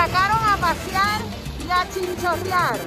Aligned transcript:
sacaron 0.00 0.38
a 0.42 0.56
pasear 0.56 1.20
y 1.66 1.70
a 1.70 1.86
chinchorrear. 1.92 2.78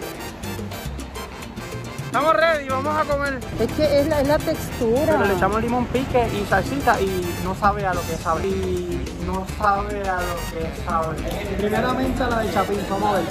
Estamos 2.05 2.36
ready, 2.36 2.67
vamos 2.70 2.96
a 2.96 3.04
comer. 3.04 3.39
Es 3.59 3.71
que 3.73 3.99
es 3.99 4.07
la, 4.07 4.21
es 4.21 4.28
la 4.28 4.39
textura. 4.39 5.05
Pero 5.05 5.26
le 5.26 5.34
echamos 5.34 5.62
limón 5.62 5.86
pique 5.88 6.28
y 6.28 6.46
salsita 6.47 6.99
y 7.02 7.36
no 7.44 7.55
sabe 7.55 7.86
a 7.86 7.94
lo 7.94 8.02
que 8.02 8.15
sabe. 8.15 8.47
Y 8.47 9.05
no 9.28 9.46
sabe 9.60 10.02
a 10.10 10.15
lo 10.21 10.35
que 10.49 10.83
sabe. 10.85 11.15
Primeramente 11.57 12.19
la 12.19 12.39
de 12.39 12.51
chapín, 12.51 12.79
vamos 12.89 13.10
a 13.10 13.13
ver. 13.13 13.25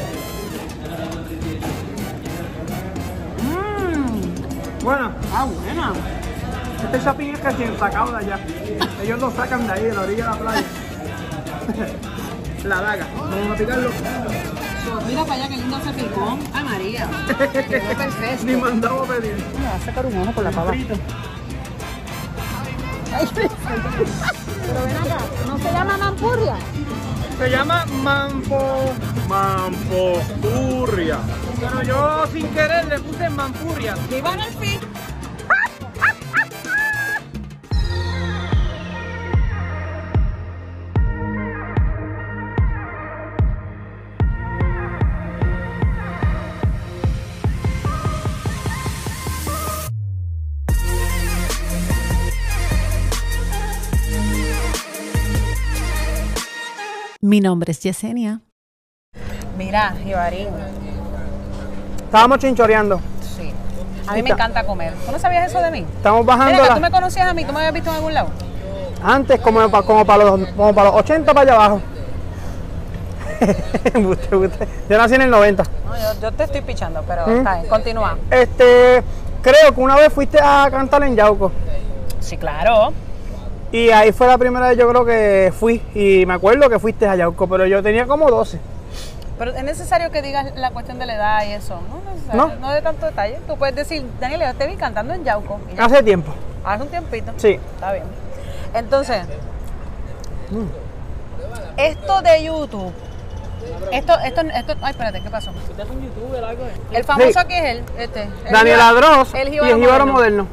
Mmm, 3.42 4.84
buena. 4.84 5.16
Ah, 5.34 5.44
buena. 5.44 5.92
Este 6.84 7.04
chapín 7.04 7.34
es 7.34 7.42
recién 7.42 7.78
sacado 7.78 8.12
de 8.12 8.18
allá. 8.18 8.38
Ellos 9.02 9.18
lo 9.18 9.30
sacan 9.32 9.66
de 9.66 9.72
ahí, 9.72 9.84
de 9.84 9.94
la 9.94 10.00
orilla 10.02 10.24
de 10.24 10.30
la 10.30 10.38
playa. 10.38 10.64
la 12.64 12.80
daga. 12.80 13.06
Vamos 13.16 13.52
a 13.52 13.56
picarlo. 13.56 13.90
Mira 15.06 15.22
para 15.24 15.34
allá 15.34 15.48
qué 15.48 15.56
lindo 15.56 15.80
se 15.82 15.92
picó. 15.92 16.38
Ay, 16.52 16.64
María. 16.64 17.08
Quedó 17.52 17.88
perfecto. 17.98 18.44
Ni 18.46 18.56
mandamos 18.56 19.08
a 19.08 19.12
pedir. 19.14 19.36
Me 19.58 19.66
va 19.66 19.74
a 19.74 19.80
sacar 19.80 20.06
un 20.06 20.18
ojo 20.18 20.32
por 20.32 20.44
la 20.44 20.50
pava. 20.50 20.72
Pero 20.72 20.96
ven 24.86 24.96
acá, 24.96 25.18
¿no 25.46 25.58
se 25.58 25.72
llama 25.72 25.96
mampurria? 25.98 26.56
Se 27.38 27.50
llama 27.50 27.84
Mampo. 27.86 28.92
Mamposturria. 29.28 31.18
Pero 31.58 31.82
yo 31.82 32.26
sin 32.32 32.46
querer 32.48 32.84
le 32.86 32.98
puse 33.00 33.28
Mampuria. 33.30 33.94
Que 34.08 34.18
iban 34.18 34.40
al 34.40 34.52
fin. 34.52 34.80
Mi 57.32 57.40
nombre 57.40 57.72
es 57.72 57.80
Yesenia. 57.80 58.40
Mira, 59.56 59.94
Ibarín. 60.04 60.48
Estábamos 62.04 62.38
chinchoreando. 62.40 63.00
Sí. 63.22 63.50
A 64.06 64.12
mí 64.12 64.22
me 64.22 64.28
encanta 64.28 64.64
comer. 64.64 64.92
¿Tú 65.06 65.12
no 65.12 65.18
sabías 65.18 65.48
eso 65.48 65.58
de 65.62 65.70
mí? 65.70 65.86
Estamos 65.96 66.26
bajando 66.26 66.52
Mira, 66.52 66.66
la- 66.66 66.74
¿tú 66.74 66.80
me 66.82 66.90
conocías 66.90 67.26
a 67.26 67.32
mí? 67.32 67.46
¿Tú 67.46 67.54
me 67.54 67.60
habías 67.60 67.72
visto 67.72 67.88
en 67.88 67.96
algún 67.96 68.12
lado? 68.12 68.28
antes 69.02 69.40
como, 69.40 69.66
pa- 69.70 69.82
como, 69.82 70.04
para 70.04 70.24
los, 70.24 70.46
como 70.50 70.74
para 70.74 70.90
los 70.90 71.00
80 71.00 71.32
para 71.32 71.40
allá 71.40 71.54
abajo. 71.54 71.80
Buste, 74.02 74.36
buste. 74.36 74.68
Yo 74.90 74.98
nací 74.98 75.14
en 75.14 75.22
el 75.22 75.30
90. 75.30 75.62
No, 75.86 75.96
yo, 75.96 76.20
yo 76.20 76.32
te 76.32 76.44
estoy 76.44 76.60
pichando, 76.60 77.02
pero 77.08 77.26
¿Mm? 77.26 77.36
está 77.38 77.54
bien, 77.54 77.66
continúa. 77.70 78.18
Este, 78.30 79.02
creo 79.40 79.74
que 79.74 79.80
una 79.80 79.96
vez 79.96 80.12
fuiste 80.12 80.38
a 80.38 80.68
cantar 80.70 81.02
en 81.04 81.16
Yauco. 81.16 81.50
Sí, 82.20 82.36
claro. 82.36 82.92
Y 83.72 83.90
ahí 83.90 84.12
fue 84.12 84.26
la 84.26 84.36
primera 84.38 84.68
vez 84.68 84.78
yo 84.78 84.88
creo 84.88 85.04
que 85.04 85.52
fui. 85.58 85.82
Y 85.94 86.26
me 86.26 86.34
acuerdo 86.34 86.68
que 86.68 86.78
fuiste 86.78 87.06
a 87.08 87.16
Yauco, 87.16 87.46
pero 87.48 87.66
yo 87.66 87.82
tenía 87.82 88.06
como 88.06 88.30
12. 88.30 88.60
Pero 89.38 89.50
es 89.52 89.64
necesario 89.64 90.10
que 90.10 90.20
digas 90.22 90.52
la 90.56 90.70
cuestión 90.70 90.98
de 90.98 91.06
la 91.06 91.14
edad 91.14 91.44
y 91.46 91.52
eso. 91.52 91.80
No 91.90 91.98
es 92.10 92.16
necesario, 92.16 92.46
No. 92.48 92.54
no, 92.60 92.70
de 92.72 92.82
tanto 92.82 93.06
detalle. 93.06 93.38
Tú 93.48 93.56
puedes 93.56 93.74
decir, 93.74 94.04
Daniel, 94.20 94.42
yo 94.42 94.54
te 94.54 94.66
vi 94.66 94.76
cantando 94.76 95.14
en 95.14 95.24
Yauco. 95.24 95.58
Y 95.72 95.76
ya. 95.76 95.86
Hace 95.86 96.02
tiempo. 96.02 96.32
Hace 96.64 96.82
un 96.82 96.88
tiempito. 96.90 97.32
Sí. 97.38 97.58
Está 97.74 97.92
bien. 97.92 98.04
Entonces, 98.74 99.22
Mm. 100.50 100.66
esto 101.78 102.22
de 102.22 102.44
YouTube. 102.44 102.92
Esto, 103.90 104.12
esto, 104.24 104.40
esto, 104.42 104.74
ay, 104.82 104.90
espérate, 104.90 105.20
¿qué 105.22 105.30
pasó? 105.30 105.50
El 106.92 107.04
famoso 107.04 107.30
Sí. 107.32 107.38
aquí 107.38 107.54
es 107.54 107.64
él, 107.64 107.84
este. 107.98 108.22
el 108.24 108.52
Daniel 108.52 108.78
jíbaro- 108.80 109.06
Adros 109.06 109.34
el 109.34 109.54
y 109.54 109.58
el 109.58 109.76
Jíbaro 109.80 110.06
Moderno. 110.06 110.46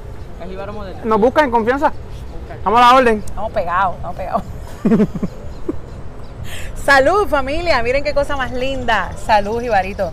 ¿Nos 1.03 1.19
buscan 1.19 1.45
en 1.45 1.51
confianza? 1.51 1.91
Vamos 2.63 2.79
a 2.79 2.83
la 2.91 2.95
orden. 2.95 3.23
Estamos 3.25 3.51
pegados, 3.51 3.95
estamos 3.95 4.15
pegados. 4.17 4.43
Salud, 6.85 7.27
familia. 7.27 7.81
Miren 7.83 8.03
qué 8.03 8.13
cosa 8.13 8.35
más 8.35 8.51
linda. 8.51 9.11
Salud, 9.25 9.61
Jibarito. 9.61 10.11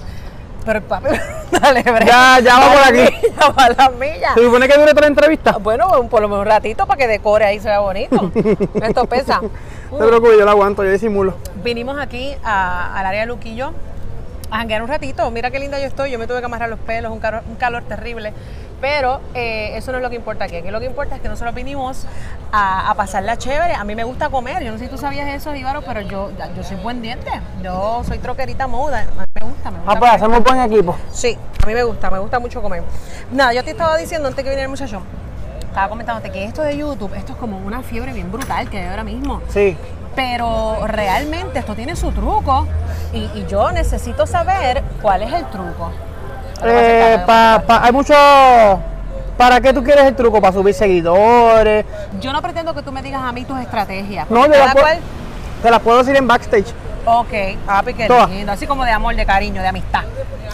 Pero 0.64 0.82
papi, 0.82 1.06
dale, 1.60 1.82
breve. 1.82 2.06
Ya, 2.06 2.40
ya 2.40 2.58
va 2.58 2.72
por 2.72 2.82
aquí. 2.92 3.16
Ya 3.38 3.48
va 3.50 3.68
la 3.68 3.88
milla. 3.90 4.34
¿Se 4.34 4.42
supone 4.42 4.66
que 4.66 4.74
dure 4.76 4.90
toda 4.90 5.02
la 5.02 5.06
entrevista? 5.08 5.52
Bueno, 5.58 5.86
por 6.08 6.20
lo 6.22 6.28
menos 6.28 6.42
un 6.42 6.46
ratito 6.50 6.86
para 6.86 6.98
que 6.98 7.06
decore 7.06 7.44
ahí 7.44 7.60
se 7.60 7.68
vea 7.68 7.78
bonito. 7.80 8.30
Esto 8.82 9.06
pesa. 9.06 9.40
No 9.92 9.98
te 9.98 10.06
preocupes, 10.06 10.38
yo 10.38 10.44
lo 10.44 10.50
aguanto, 10.50 10.82
yo 10.82 10.90
disimulo. 10.90 11.34
Vinimos 11.62 11.98
aquí 11.98 12.34
a- 12.42 12.98
al 12.98 13.06
área 13.06 13.20
de 13.20 13.26
Luquillo 13.26 13.72
a 14.50 14.56
janguear 14.58 14.82
un 14.82 14.88
ratito. 14.88 15.30
Mira 15.30 15.50
qué 15.52 15.60
linda 15.60 15.78
yo 15.78 15.86
estoy. 15.86 16.10
Yo 16.10 16.18
me 16.18 16.26
tuve 16.26 16.40
que 16.40 16.46
amarrar 16.46 16.68
los 16.68 16.80
pelos, 16.80 17.12
un 17.12 17.20
calor, 17.20 17.42
un 17.48 17.54
calor 17.56 17.84
terrible. 17.84 18.32
Pero 18.80 19.20
eh, 19.34 19.72
eso 19.76 19.90
no 19.90 19.98
es 19.98 20.02
lo 20.02 20.10
que 20.10 20.16
importa 20.16 20.44
aquí. 20.44 20.56
Aquí 20.56 20.70
lo 20.70 20.80
que 20.80 20.86
importa 20.86 21.16
es 21.16 21.22
que 21.22 21.28
nosotros 21.28 21.54
vinimos 21.54 22.04
a, 22.52 22.90
a 22.90 22.94
pasarla 22.94 23.38
chévere. 23.38 23.74
A 23.74 23.84
mí 23.84 23.94
me 23.94 24.04
gusta 24.04 24.28
comer. 24.28 24.62
Yo 24.62 24.70
no 24.70 24.78
sé 24.78 24.84
si 24.84 24.90
tú 24.90 24.98
sabías 24.98 25.28
eso, 25.28 25.54
Íbaro, 25.54 25.82
pero 25.82 26.02
yo, 26.02 26.30
yo 26.54 26.62
soy 26.62 26.76
buen 26.76 27.00
diente. 27.00 27.30
Yo 27.62 28.02
soy 28.06 28.18
troquerita 28.18 28.66
moda. 28.66 29.00
A 29.00 29.04
mí 29.04 29.26
me 29.40 29.46
gusta, 29.46 29.70
me 29.70 29.78
gusta. 29.78 29.92
Ah, 29.92 29.98
pues 29.98 30.12
hacemos 30.12 30.44
buen 30.44 30.60
equipo. 30.60 30.96
Sí, 31.10 31.38
a 31.62 31.66
mí 31.66 31.74
me 31.74 31.82
gusta, 31.84 32.10
me 32.10 32.18
gusta 32.18 32.38
mucho 32.38 32.60
comer. 32.60 32.82
Nada, 33.32 33.54
yo 33.54 33.64
te 33.64 33.70
estaba 33.70 33.96
diciendo 33.96 34.28
antes 34.28 34.44
que 34.44 34.50
viniera 34.50 34.64
el 34.64 34.70
muchacho, 34.70 35.00
estaba 35.60 35.88
comentándote 35.88 36.30
que 36.30 36.44
esto 36.44 36.62
de 36.62 36.76
YouTube, 36.76 37.14
esto 37.14 37.32
es 37.32 37.38
como 37.38 37.58
una 37.58 37.82
fiebre 37.82 38.12
bien 38.12 38.30
brutal 38.30 38.68
que 38.68 38.78
hay 38.78 38.88
ahora 38.88 39.04
mismo. 39.04 39.40
Sí. 39.48 39.76
Pero 40.14 40.86
realmente 40.86 41.58
esto 41.58 41.74
tiene 41.74 41.96
su 41.96 42.12
truco 42.12 42.66
y, 43.12 43.30
y 43.38 43.46
yo 43.48 43.72
necesito 43.72 44.26
saber 44.26 44.82
cuál 45.02 45.22
es 45.22 45.32
el 45.32 45.44
truco. 45.46 45.90
Eh, 46.64 47.18
pa- 47.26 47.62
pa- 47.66 47.84
hay 47.84 47.92
mucho. 47.92 48.14
¿Para 49.36 49.60
qué 49.60 49.72
tú 49.74 49.84
quieres 49.84 50.04
el 50.06 50.16
truco? 50.16 50.40
¿Para 50.40 50.52
subir 50.54 50.72
seguidores? 50.74 51.84
Yo 52.20 52.32
no 52.32 52.40
pretendo 52.40 52.74
que 52.74 52.82
tú 52.82 52.90
me 52.90 53.02
digas 53.02 53.22
a 53.22 53.32
mí 53.32 53.44
tus 53.44 53.58
estrategias. 53.60 54.28
No, 54.30 54.46
yo 54.46 54.52
puedo- 54.52 54.72
cual. 54.72 54.98
Te 55.62 55.70
las 55.70 55.80
puedo 55.80 55.98
decir 55.98 56.14
en 56.16 56.26
backstage 56.28 56.66
Ok, 57.08 57.32
ah, 57.68 57.82
qué 57.84 58.08
lindo. 58.30 58.52
Así 58.52 58.66
como 58.66 58.84
de 58.84 58.90
amor, 58.90 59.14
de 59.14 59.24
cariño, 59.24 59.62
de 59.62 59.68
amistad. 59.68 60.02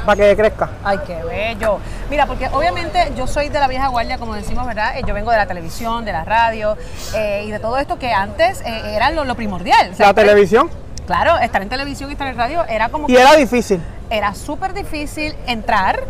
para 0.04 0.16
que 0.16 0.36
crezca. 0.36 0.68
Ay, 0.84 0.98
qué 1.06 1.22
bello. 1.24 1.78
Mira, 2.10 2.26
porque 2.26 2.48
obviamente 2.52 3.12
yo 3.16 3.26
soy 3.26 3.48
de 3.48 3.58
la 3.60 3.68
vieja 3.68 3.86
guardia, 3.88 4.18
como 4.18 4.34
decimos, 4.34 4.66
¿verdad? 4.66 4.96
Eh, 4.98 5.02
Yo 5.06 5.14
vengo 5.14 5.30
de 5.30 5.36
la 5.38 5.46
televisión, 5.46 6.04
de 6.04 6.12
la 6.12 6.24
radio 6.24 6.76
eh, 7.14 7.44
y 7.46 7.50
de 7.50 7.58
todo 7.60 7.78
esto 7.78 7.98
que 7.98 8.12
antes 8.12 8.60
eh, 8.66 8.94
era 8.96 9.10
lo, 9.12 9.24
lo 9.24 9.34
primordial. 9.34 9.90
O 9.92 9.94
sea, 9.94 10.08
La 10.08 10.14
televisión. 10.14 10.68
Claro, 11.06 11.38
estar 11.38 11.62
en 11.62 11.68
televisión 11.68 12.10
y 12.10 12.14
estar 12.14 12.26
en 12.28 12.36
radio 12.36 12.64
era 12.68 12.88
como 12.90 13.08
Y 13.08 13.14
que 13.14 13.20
era 13.20 13.34
difícil. 13.34 13.80
Era 14.12 14.34
súper 14.34 14.74
difícil 14.74 15.34
entrar, 15.46 16.00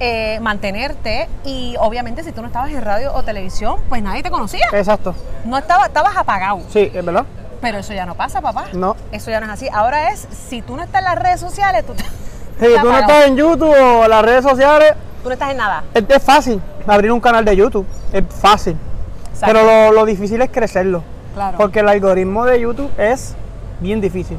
eh, 0.00 0.38
mantenerte 0.40 1.28
y 1.44 1.76
obviamente 1.78 2.24
si 2.24 2.32
tú 2.32 2.40
no 2.42 2.48
estabas 2.48 2.70
en 2.70 2.82
radio 2.82 3.14
o 3.14 3.22
televisión, 3.22 3.76
pues 3.88 4.02
nadie 4.02 4.22
te 4.22 4.30
conocía. 4.30 4.66
Exacto. 4.72 5.14
No 5.44 5.56
estaba, 5.56 5.86
estabas 5.86 6.16
apagado. 6.16 6.60
Sí, 6.68 6.90
es 6.92 7.04
verdad. 7.04 7.24
Pero 7.60 7.78
eso 7.78 7.92
ya 7.94 8.04
no 8.04 8.14
pasa, 8.16 8.40
papá. 8.40 8.66
No. 8.72 8.96
Eso 9.12 9.30
ya 9.30 9.38
no 9.40 9.46
es 9.46 9.52
así. 9.52 9.68
Ahora 9.72 10.10
es, 10.10 10.26
si 10.48 10.62
tú 10.62 10.76
no 10.76 10.82
estás 10.82 10.98
en 11.00 11.04
las 11.04 11.18
redes 11.18 11.40
sociales, 11.40 11.86
tú, 11.86 11.94
Si 11.94 12.66
tú 12.80 12.88
no 12.90 12.98
estás 12.98 13.26
en 13.26 13.36
YouTube 13.36 13.74
o 13.74 14.08
las 14.08 14.22
redes 14.24 14.42
sociales, 14.42 14.94
Tú 15.22 15.28
no 15.28 15.32
estás 15.32 15.52
en 15.52 15.56
nada. 15.56 15.84
es, 15.94 16.04
es 16.08 16.22
fácil 16.22 16.60
abrir 16.86 17.12
un 17.12 17.20
canal 17.20 17.44
de 17.44 17.56
YouTube. 17.56 17.86
Es 18.12 18.24
fácil. 18.28 18.76
Exacto. 19.32 19.46
Pero 19.46 19.64
lo, 19.64 19.92
lo 19.92 20.04
difícil 20.04 20.42
es 20.42 20.50
crecerlo. 20.50 21.02
Claro. 21.34 21.56
Porque 21.56 21.80
el 21.80 21.88
algoritmo 21.88 22.44
de 22.44 22.60
YouTube 22.60 22.90
es 22.98 23.34
bien 23.80 24.00
difícil. 24.00 24.36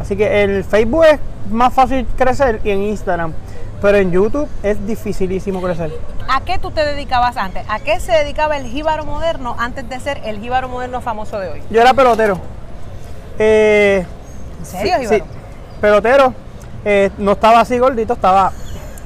Así 0.00 0.16
que 0.16 0.42
el 0.44 0.64
Facebook 0.64 1.04
es 1.04 1.20
más 1.50 1.72
fácil 1.74 2.06
crecer 2.16 2.60
y 2.64 2.70
en 2.70 2.82
Instagram. 2.82 3.32
Pero 3.80 3.98
en 3.98 4.10
YouTube 4.10 4.48
es 4.64 4.84
dificilísimo 4.86 5.62
crecer. 5.62 5.92
¿A 6.28 6.40
qué 6.40 6.58
tú 6.58 6.72
te 6.72 6.84
dedicabas 6.84 7.36
antes? 7.36 7.64
¿A 7.68 7.78
qué 7.78 8.00
se 8.00 8.10
dedicaba 8.10 8.56
el 8.56 8.66
jíbaro 8.66 9.04
moderno 9.04 9.54
antes 9.58 9.88
de 9.88 10.00
ser 10.00 10.20
el 10.24 10.40
jíbaro 10.40 10.68
moderno 10.68 11.00
famoso 11.00 11.38
de 11.38 11.48
hoy? 11.48 11.62
Yo 11.70 11.80
era 11.80 11.94
pelotero. 11.94 12.40
Eh, 13.38 14.04
¿En 14.58 14.66
serio, 14.66 14.94
sí, 14.96 15.00
jíbaro? 15.04 15.24
sí, 15.24 15.30
pelotero. 15.80 16.34
Eh, 16.84 17.10
no 17.18 17.32
estaba 17.32 17.60
así 17.60 17.78
gordito, 17.78 18.14
estaba 18.14 18.50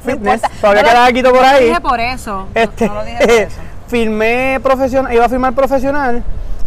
fitness. 0.04 0.40
Todavía 0.60 0.82
No 0.82 0.88
lo- 0.88 0.94
queda 0.94 1.04
aquí 1.06 1.22
por 1.22 1.32
No 1.34 1.40
ahí. 1.42 1.60
lo 1.60 1.66
dije 1.68 1.80
por 1.80 2.00
eso. 2.00 2.36
No- 2.54 2.60
Este, 2.60 2.86
No, 2.88 2.94
lo 2.94 3.04
dije 3.04 3.18
por 3.18 3.30
eso. 3.30 3.60
firmé 3.88 4.58
profesional, 4.62 5.12
iba 5.12 5.24
a 5.24 5.28
firmar 5.28 5.52
profesional, 5.52 6.22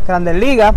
Grandes 0.07 0.35
Ligas, 0.35 0.75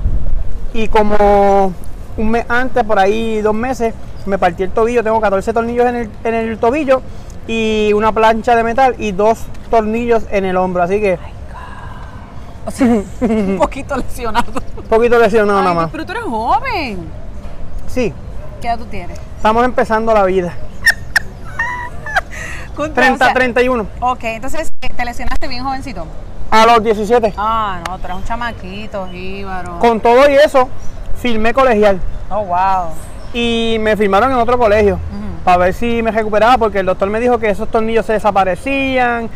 y 0.73 0.89
como 0.89 1.75
un 2.17 2.31
mes 2.31 2.47
antes, 2.49 2.85
por 2.85 2.99
ahí 2.99 3.41
dos 3.43 3.55
meses, 3.55 3.93
me 4.29 4.39
partí 4.39 4.63
el 4.63 4.71
tobillo, 4.71 5.03
tengo 5.03 5.21
14 5.21 5.53
tornillos 5.53 5.87
en 5.87 5.97
el, 5.97 6.11
en 6.25 6.35
el 6.35 6.59
tobillo 6.59 7.03
y 7.47 7.93
una 7.95 8.13
plancha 8.13 8.55
de 8.55 8.63
metal 8.63 8.95
y 8.99 9.13
dos 9.13 9.39
tornillos 9.71 10.25
en 10.31 10.45
el 10.45 10.57
hombro, 10.57 10.83
así 10.83 11.01
que 11.01 11.19
O 12.67 12.71
sea, 12.71 12.87
un 12.87 13.57
poquito 13.59 13.97
lesionado. 13.97 14.53
un 14.77 14.85
poquito 14.85 15.19
lesionado 15.19 15.59
Ay, 15.59 15.65
nada 15.65 15.75
más. 15.75 15.91
Pero 15.91 16.05
tú 16.05 16.13
eres 16.13 16.25
joven. 16.25 16.99
Sí, 17.87 18.13
¿Qué 18.61 18.69
edad 18.69 18.79
tú 18.79 18.85
tienes? 18.87 19.19
estamos 19.37 19.65
empezando 19.65 20.13
la 20.13 20.25
vida. 20.25 20.53
Contra, 22.77 23.03
30, 23.07 23.25
o 23.25 23.27
sea, 23.29 23.35
31, 23.35 23.87
Ok, 24.01 24.25
entonces 24.25 24.71
eh, 24.83 24.89
te 24.97 25.05
lesionaste 25.05 25.49
bien 25.49 25.65
jovencito. 25.65 26.07
a 26.51 26.65
los 26.67 26.83
17. 26.85 27.35
Ah, 27.37 27.81
no, 27.89 27.99
tú 27.99 28.05
eres 28.05 28.17
un 28.19 28.25
chamaquito, 28.25 29.09
jíbaro. 29.11 29.79
Con 29.81 29.99
todo 30.01 30.29
y 30.31 30.35
eso, 30.37 30.69
firmé 31.21 31.53
colegial. 31.53 31.99
Oh, 32.31 32.45
wow. 32.45 32.91
Y 33.33 33.77
me 33.81 33.97
firmaron 33.97 34.31
en 34.31 34.39
otro 34.39 34.59
colegio 34.59 34.99
para 35.45 35.57
ver 35.59 35.75
si 35.75 36.03
me 36.03 36.11
recuperaba 36.11 36.59
porque 36.59 36.81
el 36.81 36.87
doctor 36.87 37.09
me 37.11 37.21
dijo 37.21 37.39
que 37.39 37.49
esos 37.51 37.69
tornillos 37.69 38.05
se 38.07 38.15
desaparecían 38.15 39.31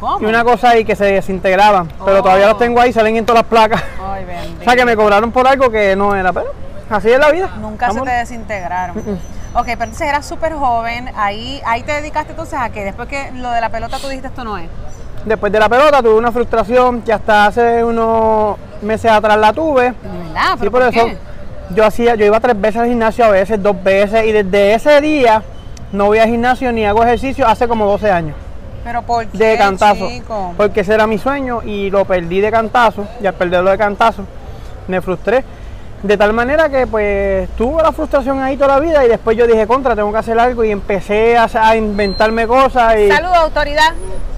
¿Cómo? 0.00 0.20
y 0.20 0.24
una 0.24 0.42
cosa 0.44 0.70
ahí 0.70 0.84
que 0.84 0.96
se 0.96 1.04
desintegraban. 1.04 1.88
Pero 2.04 2.18
Oh. 2.18 2.22
todavía 2.22 2.48
los 2.48 2.58
tengo 2.58 2.80
ahí, 2.80 2.92
salen 2.92 3.16
en 3.16 3.24
todas 3.26 3.42
las 3.42 3.48
placas. 3.50 3.82
Ay, 4.04 4.24
o 4.60 4.64
sea 4.64 4.74
que 4.76 4.84
me 4.84 4.96
cobraron 4.96 5.30
por 5.30 5.46
algo 5.46 5.70
que 5.70 5.94
no 5.96 6.14
era, 6.16 6.32
pero 6.32 6.46
así 6.90 7.10
es 7.10 7.18
la 7.18 7.30
vida. 7.30 7.48
Nunca 7.60 7.90
se 7.92 8.00
te 8.00 8.10
desintegraron. 8.10 8.96
Ok, 9.54 9.64
pero 9.66 9.84
entonces 9.84 10.08
eras 10.08 10.26
súper 10.26 10.54
joven, 10.54 11.10
ahí, 11.14 11.60
ahí 11.66 11.82
te 11.82 11.92
dedicaste 11.92 12.30
entonces 12.32 12.58
a 12.58 12.70
que 12.70 12.84
después 12.84 13.06
que 13.08 13.30
lo 13.32 13.50
de 13.50 13.60
la 13.60 13.68
pelota 13.68 13.98
tú 13.98 14.08
dijiste 14.08 14.28
esto 14.28 14.44
no 14.44 14.56
es. 14.58 14.68
Después 15.26 15.52
de 15.52 15.60
la 15.60 15.68
pelota 15.68 16.02
tuve 16.02 16.14
una 16.14 16.32
frustración 16.32 17.02
que 17.02 17.12
hasta 17.12 17.46
hace 17.46 17.84
unos 17.84 18.56
meses 18.80 19.10
atrás 19.12 19.36
la 19.36 19.52
tuve. 19.52 19.92
¿De 19.92 19.92
verdad? 20.24 20.52
Sí, 20.52 20.56
¿Pero 20.58 20.70
por 20.72 20.82
eso 20.82 20.90
qué? 21.06 21.18
Yo 21.74 21.84
hacía, 21.84 22.14
yo 22.14 22.24
iba 22.26 22.40
tres 22.40 22.60
veces 22.60 22.80
al 22.82 22.88
gimnasio, 22.88 23.24
a 23.24 23.30
veces 23.30 23.62
dos 23.62 23.82
veces, 23.82 24.24
y 24.26 24.32
desde 24.32 24.74
ese 24.74 25.00
día 25.00 25.42
no 25.92 26.06
voy 26.06 26.18
al 26.18 26.28
gimnasio 26.28 26.72
ni 26.72 26.84
hago 26.86 27.02
ejercicio 27.02 27.46
hace 27.46 27.68
como 27.68 27.86
12 27.86 28.10
años. 28.10 28.36
¿Pero 28.84 29.02
por 29.02 29.26
qué, 29.26 29.38
De 29.38 29.58
cantazo. 29.58 30.08
chico? 30.08 30.54
Porque 30.56 30.80
ese 30.80 30.94
era 30.94 31.06
mi 31.06 31.18
sueño 31.18 31.62
y 31.62 31.88
lo 31.90 32.04
perdí 32.04 32.40
de 32.40 32.50
cantazo. 32.50 33.06
Y 33.20 33.26
al 33.26 33.34
perderlo 33.34 33.70
de 33.70 33.78
cantazo 33.78 34.24
me 34.88 35.00
frustré. 35.00 35.44
De 36.02 36.16
tal 36.16 36.32
manera 36.32 36.68
que 36.68 36.88
pues 36.88 37.48
tuve 37.50 37.80
la 37.80 37.92
frustración 37.92 38.42
ahí 38.42 38.56
toda 38.56 38.74
la 38.74 38.80
vida 38.80 39.04
y 39.04 39.08
después 39.08 39.36
yo 39.36 39.46
dije, 39.46 39.68
contra, 39.68 39.94
tengo 39.94 40.10
que 40.10 40.18
hacer 40.18 40.36
algo 40.36 40.64
y 40.64 40.72
empecé 40.72 41.36
a, 41.36 41.48
a 41.54 41.76
inventarme 41.76 42.44
cosas. 42.48 42.96
Y... 42.98 43.08
Saludos, 43.08 43.36
autoridad. 43.36 43.92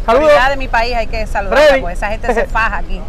Saludos. 0.04 0.24
Autoridad 0.28 0.50
de 0.50 0.56
mi 0.58 0.68
país, 0.68 0.94
hay 0.94 1.06
que 1.06 1.24
Ready. 1.24 1.80
porque 1.80 1.94
esa 1.94 2.08
gente 2.08 2.34
se 2.34 2.44
faja 2.46 2.76
aquí. 2.76 3.00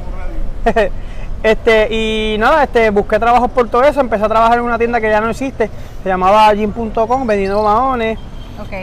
este, 1.44 1.94
y 1.94 2.38
nada, 2.38 2.64
este, 2.64 2.90
busqué 2.90 3.20
trabajo 3.20 3.48
por 3.48 3.70
todo 3.70 3.84
eso, 3.84 4.02
empecé 4.02 4.26
a 4.26 4.30
trabajar 4.30 4.58
en 4.58 4.66
una 4.66 4.78
tienda 4.78 5.00
que 5.00 5.10
ya 5.10 5.22
no 5.22 5.30
existe, 5.30 5.70
se 6.04 6.10
llamaba 6.10 6.54
gym.com, 6.54 7.28
vendiendo 7.28 7.64
maones. 7.64 8.18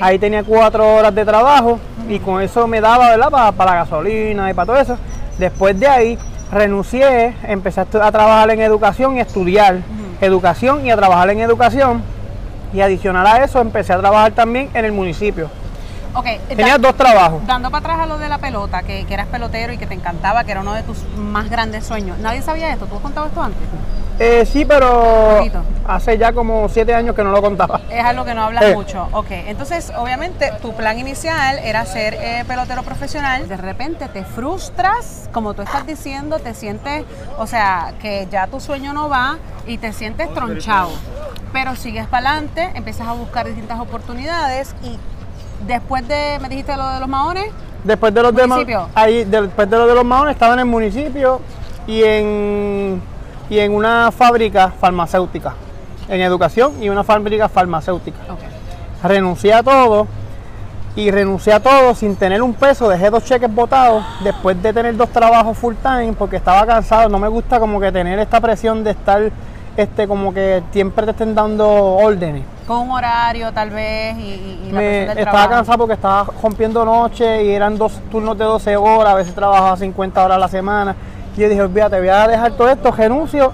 Ahí 0.03 0.19
tenía 0.19 0.45
cuatro 0.45 0.97
horas 0.97 1.15
de 1.15 1.25
trabajo 1.25 1.79
y 2.09 2.19
con 2.19 2.43
eso 2.43 2.67
me 2.67 2.81
daba, 2.81 3.09
¿verdad? 3.09 3.55
Para 3.57 3.71
la 3.71 3.77
gasolina 3.79 4.51
y 4.51 4.55
para 4.55 4.67
todo 4.67 4.77
eso. 4.77 4.99
Después 5.39 5.79
de 5.81 5.89
ahí 5.89 6.19
renuncié, 6.53 7.35
empecé 7.45 7.81
a 7.81 7.85
trabajar 7.87 8.51
en 8.51 8.61
educación 8.61 9.17
y 9.17 9.21
a 9.21 9.23
estudiar 9.23 9.79
educación 10.21 10.85
y 10.85 10.91
a 10.91 10.97
trabajar 10.97 11.31
en 11.31 11.41
educación. 11.41 12.03
Y 12.75 12.81
adicional 12.81 13.27
a 13.27 13.45
eso 13.45 13.61
empecé 13.61 13.93
a 13.93 13.99
trabajar 13.99 14.33
también 14.33 14.69
en 14.75 14.85
el 14.85 14.93
municipio. 14.93 15.49
Ok, 16.15 16.27
Tenía 16.49 16.73
da- 16.73 16.79
dos 16.79 16.97
trabajos. 16.97 17.47
Dando 17.47 17.71
para 17.71 17.81
atrás 17.93 18.01
a 18.01 18.07
lo 18.07 18.19
de 18.19 18.29
la 18.29 18.39
pelota, 18.39 18.83
que, 18.83 19.05
que 19.07 19.15
eras 19.15 19.29
pelotero 19.29 19.73
y 19.73 19.79
que 19.79 19.87
te 19.87 19.95
encantaba, 19.95 20.45
que 20.45 20.51
era 20.53 20.61
uno 20.61 20.75
de 20.75 20.83
tus 20.83 20.99
más 21.17 21.49
grandes 21.49 21.87
sueños. 21.87 22.19
Nadie 22.19 22.43
sabía 22.43 22.71
esto, 22.73 22.87
¿tú 22.87 22.97
has 22.97 23.01
contado 23.03 23.27
esto 23.29 23.43
antes? 23.43 23.63
Eh, 24.19 24.45
sí, 24.45 24.65
pero 24.67 25.43
hace 25.89 26.19
ya 26.19 26.33
como 26.33 26.69
siete 26.69 26.95
años 26.95 27.17
que 27.17 27.25
no 27.25 27.31
lo 27.31 27.41
contaba. 27.41 27.81
Es 27.91 28.05
algo 28.05 28.25
que 28.27 28.35
no 28.35 28.43
hablas 28.45 28.63
Eh. 28.65 28.75
mucho. 28.75 29.09
Ok, 29.13 29.27
entonces 29.31 29.91
obviamente 29.97 30.53
tu 30.61 30.75
plan 30.75 30.99
inicial 30.99 31.59
era 31.59 31.85
ser 31.87 32.15
eh, 32.21 32.45
pelotero 32.47 32.83
profesional. 32.83 33.49
De 33.49 33.57
repente 33.57 34.07
te 34.09 34.23
frustras, 34.25 35.31
como 35.33 35.55
tú 35.55 35.63
estás 35.63 35.87
diciendo, 35.87 36.39
te 36.39 36.53
sientes, 36.55 37.05
o 37.39 37.47
sea, 37.47 37.95
que 38.03 38.29
ya 38.31 38.47
tu 38.49 38.61
sueño 38.61 38.93
no 38.93 39.09
va 39.09 39.39
y 39.67 39.79
te 39.79 39.93
sientes 39.95 40.33
tronchado. 40.35 40.91
Pero 41.55 41.75
sigues 41.75 42.07
para 42.07 42.31
adelante, 42.33 42.71
empiezas 42.75 43.09
a 43.09 43.13
buscar 43.15 43.47
distintas 43.47 43.81
oportunidades 43.81 44.75
y 44.85 44.99
después 45.67 46.07
de, 46.09 46.39
me 46.41 46.49
dijiste 46.49 46.77
lo 46.77 46.89
de 46.89 47.01
los 47.01 47.09
maones, 47.09 47.47
Después 47.85 48.15
de 48.15 48.23
los 48.23 48.33
¿Municipio? 48.33 48.89
ahí, 48.95 49.25
después 49.25 49.69
de 49.69 49.77
los 49.77 49.89
de 49.89 49.95
los 49.95 50.05
maones 50.05 50.35
estaba 50.35 50.55
en 50.55 50.61
el 50.61 50.67
municipio 50.67 51.41
y 51.89 52.05
en 52.05 53.03
y 53.51 53.59
en 53.59 53.75
una 53.75 54.11
fábrica 54.13 54.71
farmacéutica, 54.71 55.55
en 56.09 56.23
educación 56.23 56.83
y 56.83 56.89
una 56.89 57.05
fábrica 57.05 57.49
farmacéutica. 57.49 58.19
Renuncié 59.03 59.53
a 59.53 59.63
todo 59.63 60.07
y 60.97 61.11
renuncié 61.11 61.53
a 61.53 61.61
todo 61.61 61.95
sin 61.95 62.17
tener 62.17 62.41
un 62.41 62.55
peso, 62.55 62.89
dejé 62.89 63.11
dos 63.11 63.25
cheques 63.25 63.53
botados 63.53 64.05
después 64.25 64.63
de 64.63 64.73
tener 64.73 64.97
dos 64.97 65.11
trabajos 65.11 65.59
full 65.59 65.75
time 65.83 66.15
porque 66.15 66.37
estaba 66.37 66.65
cansado, 66.65 67.09
no 67.09 67.19
me 67.19 67.29
gusta 67.29 67.61
como 67.61 67.79
que 67.81 67.93
tener 67.93 68.19
esta 68.19 68.41
presión 68.41 68.85
de 68.85 68.93
estar 68.93 69.31
este 69.77 70.07
como 70.07 70.33
que 70.33 70.63
siempre 70.71 71.05
te 71.05 71.11
estén 71.11 71.35
dando 71.35 71.69
órdenes. 71.69 72.45
Con 72.67 72.79
un 72.79 72.91
horario 72.91 73.53
tal 73.53 73.71
vez 73.71 74.17
y, 74.19 74.23
y- 74.69 74.71
la 74.73 74.79
Me- 74.79 74.85
del 75.07 75.19
estaba 75.19 75.49
cansado 75.49 75.79
porque 75.79 75.95
estaba 75.95 76.27
rompiendo 76.43 76.85
noche 76.85 77.45
y 77.45 77.51
eran 77.53 77.77
dos 77.77 77.93
turnos 78.11 78.37
de 78.39 78.45
12 78.45 78.77
horas, 78.77 79.13
a 79.13 79.17
veces 79.17 79.35
trabajaba 79.35 79.77
50 79.77 80.25
horas 80.25 80.37
a 80.37 80.41
la 80.41 80.49
semana. 80.49 80.95
Y 81.37 81.41
yo 81.41 81.49
dije, 81.49 81.63
olvídate, 81.63 81.99
voy 81.99 82.09
a 82.09 82.27
dejar 82.29 82.53
todo 82.53 82.69
esto, 82.69 82.91
renuncio 82.93 83.53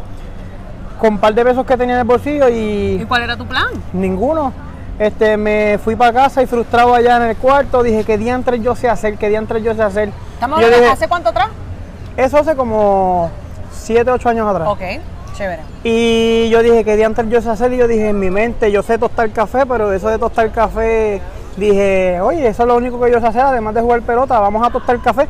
con 1.00 1.14
un 1.14 1.18
par 1.18 1.32
de 1.34 1.44
pesos 1.44 1.64
que 1.64 1.76
tenía 1.76 1.94
en 1.94 2.00
el 2.00 2.06
bolsillo 2.06 2.48
¿Y 2.48 2.98
y 3.02 3.04
cuál 3.06 3.22
era 3.22 3.36
tu 3.36 3.46
plan? 3.46 3.66
ninguno. 3.92 4.52
Este, 4.98 5.36
me 5.36 5.78
fui 5.82 5.94
para 5.94 6.12
casa 6.12 6.42
y 6.42 6.46
frustrado 6.46 6.92
allá 6.92 7.18
en 7.18 7.22
el 7.30 7.36
cuarto, 7.36 7.84
dije, 7.84 8.02
¿qué 8.02 8.18
diantres 8.18 8.60
yo 8.62 8.74
sé 8.74 8.88
hacer? 8.88 9.16
¿Qué 9.16 9.28
diantres 9.28 9.62
yo 9.62 9.72
sé 9.74 9.82
hacer? 9.82 10.10
Estamos 10.34 10.58
hablando, 10.62 10.90
¿hace 10.90 11.06
cuánto 11.08 11.28
atrás? 11.28 11.48
eso 12.16 12.36
hace 12.38 12.56
como 12.56 13.30
7, 13.72 14.10
8 14.10 14.28
años 14.28 14.48
atrás. 14.48 14.68
Ok, 14.68 14.80
chévere. 15.38 15.62
Y 15.84 16.48
yo 16.50 16.62
dije, 16.62 16.84
¿qué 16.84 16.96
diantres 16.96 17.28
yo 17.30 17.40
sé 17.40 17.48
hacer? 17.50 17.72
Y 17.72 17.76
yo 17.76 17.86
dije, 17.88 18.08
en 18.08 18.18
mi 18.18 18.30
mente, 18.30 18.70
yo 18.72 18.82
sé 18.82 18.98
tostar 18.98 19.30
café, 19.30 19.64
pero 19.66 19.92
eso 19.92 20.08
de 20.08 20.18
tostar 20.18 20.50
café, 20.50 21.20
dije, 21.56 22.20
oye, 22.20 22.48
eso 22.48 22.62
es 22.64 22.68
lo 22.68 22.76
único 22.76 23.00
que 23.00 23.10
yo 23.12 23.20
sé 23.20 23.26
hacer, 23.28 23.42
además 23.42 23.74
de 23.74 23.80
jugar 23.80 24.02
pelota, 24.02 24.38
vamos 24.40 24.66
a 24.66 24.70
tostar 24.70 25.00
café. 25.00 25.28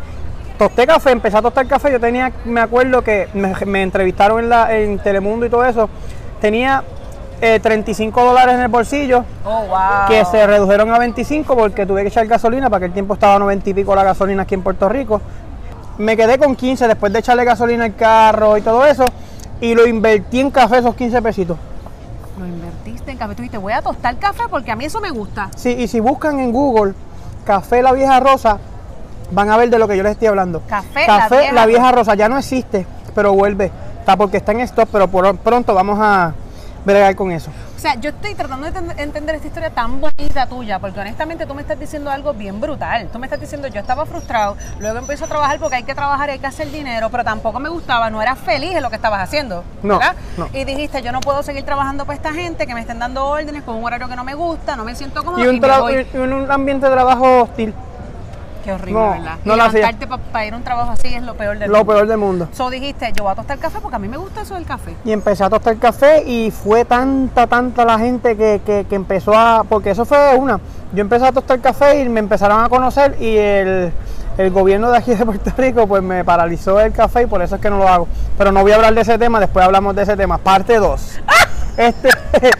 Tosté 0.59 0.87
café, 0.87 1.11
empecé 1.13 1.37
a 1.37 1.43
tostar 1.43 1.67
café, 1.69 1.93
yo 1.93 2.01
tenía, 2.01 2.33
me 2.45 2.61
acuerdo 2.61 3.03
que 3.03 3.29
me, 3.35 3.55
me 3.67 3.83
entrevistaron 3.83 4.41
en, 4.41 4.49
la, 4.49 4.75
en 4.75 4.99
Telemundo 4.99 5.47
y 5.47 5.51
todo 5.51 5.65
eso, 5.65 5.89
tenía 6.41 6.83
eh, 7.41 7.61
35 7.61 8.25
dólares 8.25 8.57
en 8.57 8.63
el 8.63 8.69
bolsillo, 8.69 9.25
Oh, 9.45 9.67
wow. 9.67 10.09
que 10.09 10.25
se 10.25 10.45
redujeron 10.49 10.93
a 10.93 10.99
25 10.99 11.57
porque 11.57 11.87
tuve 11.87 12.03
que 12.03 12.09
echar 12.09 12.27
gasolina, 12.27 12.69
para 12.69 12.81
que 12.81 12.87
el 12.87 12.93
tiempo 12.93 13.15
estaba 13.15 13.37
a 13.37 13.39
90 13.39 13.71
y 13.71 13.75
pico 13.75 13.95
la 13.95 14.03
gasolina 14.03 14.43
aquí 14.43 14.55
en 14.57 14.63
Puerto 14.63 14.89
Rico. 14.89 15.21
Me 15.99 16.17
quedé 16.17 16.39
con 16.39 16.57
15 16.57 16.89
después 16.89 17.13
de 17.13 17.21
echarle 17.21 17.45
gasolina 17.45 17.85
al 17.85 17.95
carro 17.95 18.57
y 18.57 18.61
todo 18.63 18.85
eso, 18.85 19.05
y 19.61 19.75
lo 19.75 19.87
invertí 19.87 20.41
en 20.41 20.51
café 20.51 20.79
esos 20.79 20.95
15 20.95 21.21
pesitos. 21.23 21.57
Lo 22.39 22.47
invertiste 22.47 23.11
en 23.11 23.19
café. 23.19 23.35
Tú 23.35 23.43
dijiste, 23.43 23.59
voy 23.59 23.73
a 23.73 23.83
tostar 23.83 24.17
café 24.19 24.45
porque 24.51 24.71
a 24.71 24.77
mí 24.77 24.85
eso 24.85 25.01
me 25.01 25.11
gusta. 25.11 25.51
Sí, 25.57 25.71
y 25.71 25.89
si 25.89 26.01
buscan 26.01 26.39
en 26.39 26.53
Google 26.53 26.95
Café 27.45 27.83
La 27.83 27.93
Vieja 27.93 28.21
Rosa, 28.21 28.59
van 29.33 29.51
a 29.51 29.57
ver 29.57 29.71
de 29.71 29.79
lo 29.79 29.89
que 29.89 29.97
yo 29.97 30.03
les 30.03 30.13
estoy 30.13 30.29
hablando. 30.29 30.63
Café 30.69 31.07
La 31.07 31.29
La, 31.53 31.67
Vieja 31.67 31.67
Vieja 31.67 31.93
Rosa 31.93 32.15
ya 32.15 32.29
no 32.29 32.39
existe, 32.39 32.87
pero 33.15 33.33
vuelve. 33.33 33.71
Está 34.01 34.17
porque 34.17 34.37
está 34.37 34.53
en 34.53 34.61
stock, 34.61 34.89
pero 34.93 35.09
por- 35.09 35.37
pronto 35.39 35.75
vamos 35.75 35.99
a 36.01 36.33
bregar 36.85 37.15
con 37.17 37.33
eso. 37.33 37.51
O 37.79 37.81
sea, 37.81 37.95
yo 37.95 38.11
estoy 38.11 38.35
tratando 38.35 38.69
de 38.69 38.77
enten- 38.77 38.99
entender 38.99 39.37
esta 39.37 39.47
historia 39.47 39.71
tan 39.71 40.01
bonita 40.01 40.49
tuya, 40.49 40.81
porque 40.81 40.99
honestamente 40.99 41.47
tú 41.47 41.55
me 41.55 41.63
estás 41.63 41.79
diciendo 41.79 42.11
algo 42.11 42.35
bien 42.35 42.61
brutal. 42.61 43.07
Tú 43.13 43.21
me 43.21 43.27
estás 43.29 43.41
diciendo, 43.41 43.69
yo 43.69 43.79
estaba 43.81 44.05
frustrado, 44.05 44.57
luego 44.81 44.99
empiezo 44.99 45.27
a 45.27 45.29
trabajar 45.29 45.61
porque 45.61 45.77
hay 45.77 45.83
que 45.85 45.95
trabajar 45.95 46.29
y 46.29 46.33
hay 46.33 46.39
que 46.41 46.49
hacer 46.49 46.69
dinero, 46.73 47.09
pero 47.09 47.23
tampoco 47.23 47.61
me 47.61 47.69
gustaba, 47.69 48.11
no 48.11 48.21
eras 48.21 48.37
feliz 48.41 48.75
en 48.75 48.83
lo 48.83 48.91
que 48.91 48.97
estabas 48.97 49.21
haciendo. 49.23 49.63
No, 49.85 50.01
¿verdad? 50.01 50.17
no. 50.37 50.49
Y 50.53 50.65
dijiste, 50.65 51.03
yo 51.03 51.13
no 51.13 51.21
puedo 51.21 51.45
seguir 51.45 51.65
trabajando 51.65 52.05
para 52.05 52.17
esta 52.17 52.33
gente 52.35 52.67
que 52.67 52.75
me 52.75 52.81
estén 52.81 52.99
dando 52.99 53.25
órdenes 53.25 53.63
con 53.63 53.77
un 53.77 53.85
horario 53.85 54.09
que 54.09 54.17
no 54.17 54.25
me 54.25 54.35
gusta, 54.35 54.75
no 54.75 54.83
me 54.83 54.97
siento 54.97 55.23
cómodo 55.23 55.41
Y 55.41 55.45
y, 55.45 55.49
un, 55.49 55.61
me 55.61 55.79
voy. 55.81 56.07
y 56.13 56.17
un 56.17 56.51
ambiente 56.51 56.85
de 56.87 56.93
trabajo 56.93 57.43
hostil, 57.43 57.73
Qué 58.69 58.73
horrible, 58.75 59.01
no, 59.01 59.11
¿verdad? 59.13 59.37
no 59.47 59.57
lo 59.57 59.67
levantarte 59.69 60.07
para 60.31 60.45
ir 60.45 60.53
a 60.53 60.57
un 60.59 60.63
trabajo 60.63 60.91
así 60.93 61.09
es 61.15 61.23
lo 61.23 61.35
peor 61.37 61.59
del 61.59 61.71
lo 61.71 61.79
mundo. 61.79 61.93
peor 61.95 62.07
del 62.07 62.19
mundo. 62.19 62.49
So 62.53 62.69
dijiste, 62.69 63.11
yo 63.17 63.23
voy 63.23 63.33
a 63.33 63.35
tostar 63.35 63.57
café 63.59 63.79
porque 63.81 63.97
a 63.97 63.99
mí 63.99 64.09
me 64.09 64.19
gusta 64.19 64.43
eso 64.43 64.57
del 64.57 64.67
café. 64.67 64.95
Y 65.07 65.13
empecé 65.13 65.43
a 65.43 65.49
tostar 65.49 65.79
café 65.79 66.23
y 66.27 66.51
fue 66.51 66.85
tanta, 66.85 67.47
tanta 67.47 67.87
la 67.87 67.99
gente 67.99 68.37
que, 68.37 68.61
que- 68.67 68.85
que 68.87 68.95
empezó 68.95 69.33
a... 69.35 69.65
Porque 69.67 69.93
eso 69.93 70.05
fue 70.05 70.37
una. 70.37 70.61
Yo 70.93 71.01
empecé 71.01 71.27
a 71.27 71.33
tostar 71.33 71.61
café 71.61 71.99
y 72.03 72.09
me 72.11 72.21
empezaron 72.21 72.63
a 72.63 72.69
conocer 72.69 73.17
y 73.19 73.39
el, 73.39 73.91
el 74.37 74.51
gobierno 74.51 74.91
de 74.91 74.99
aquí 74.99 75.15
de 75.15 75.25
Puerto 75.25 75.51
Rico 75.57 75.87
pues 75.87 76.03
me 76.03 76.23
paralizó 76.23 76.79
el 76.79 76.93
café 76.93 77.23
y 77.23 77.27
por 77.27 77.41
eso 77.41 77.55
es 77.55 77.63
que 77.63 77.71
no 77.71 77.79
lo 77.79 77.89
hago. 77.89 78.07
Pero 78.37 78.53
no 78.53 78.61
voy 78.61 78.73
a 78.73 78.75
hablar 78.75 78.95
de 78.95 79.01
ese 79.01 79.17
tema, 79.17 79.41
después 79.41 79.65
hablamos 79.65 79.97
de 79.97 80.03
ese 80.03 80.15
tema. 80.15 80.37
Parte 80.37 80.77
2. 80.77 81.21
Este... 81.79 82.11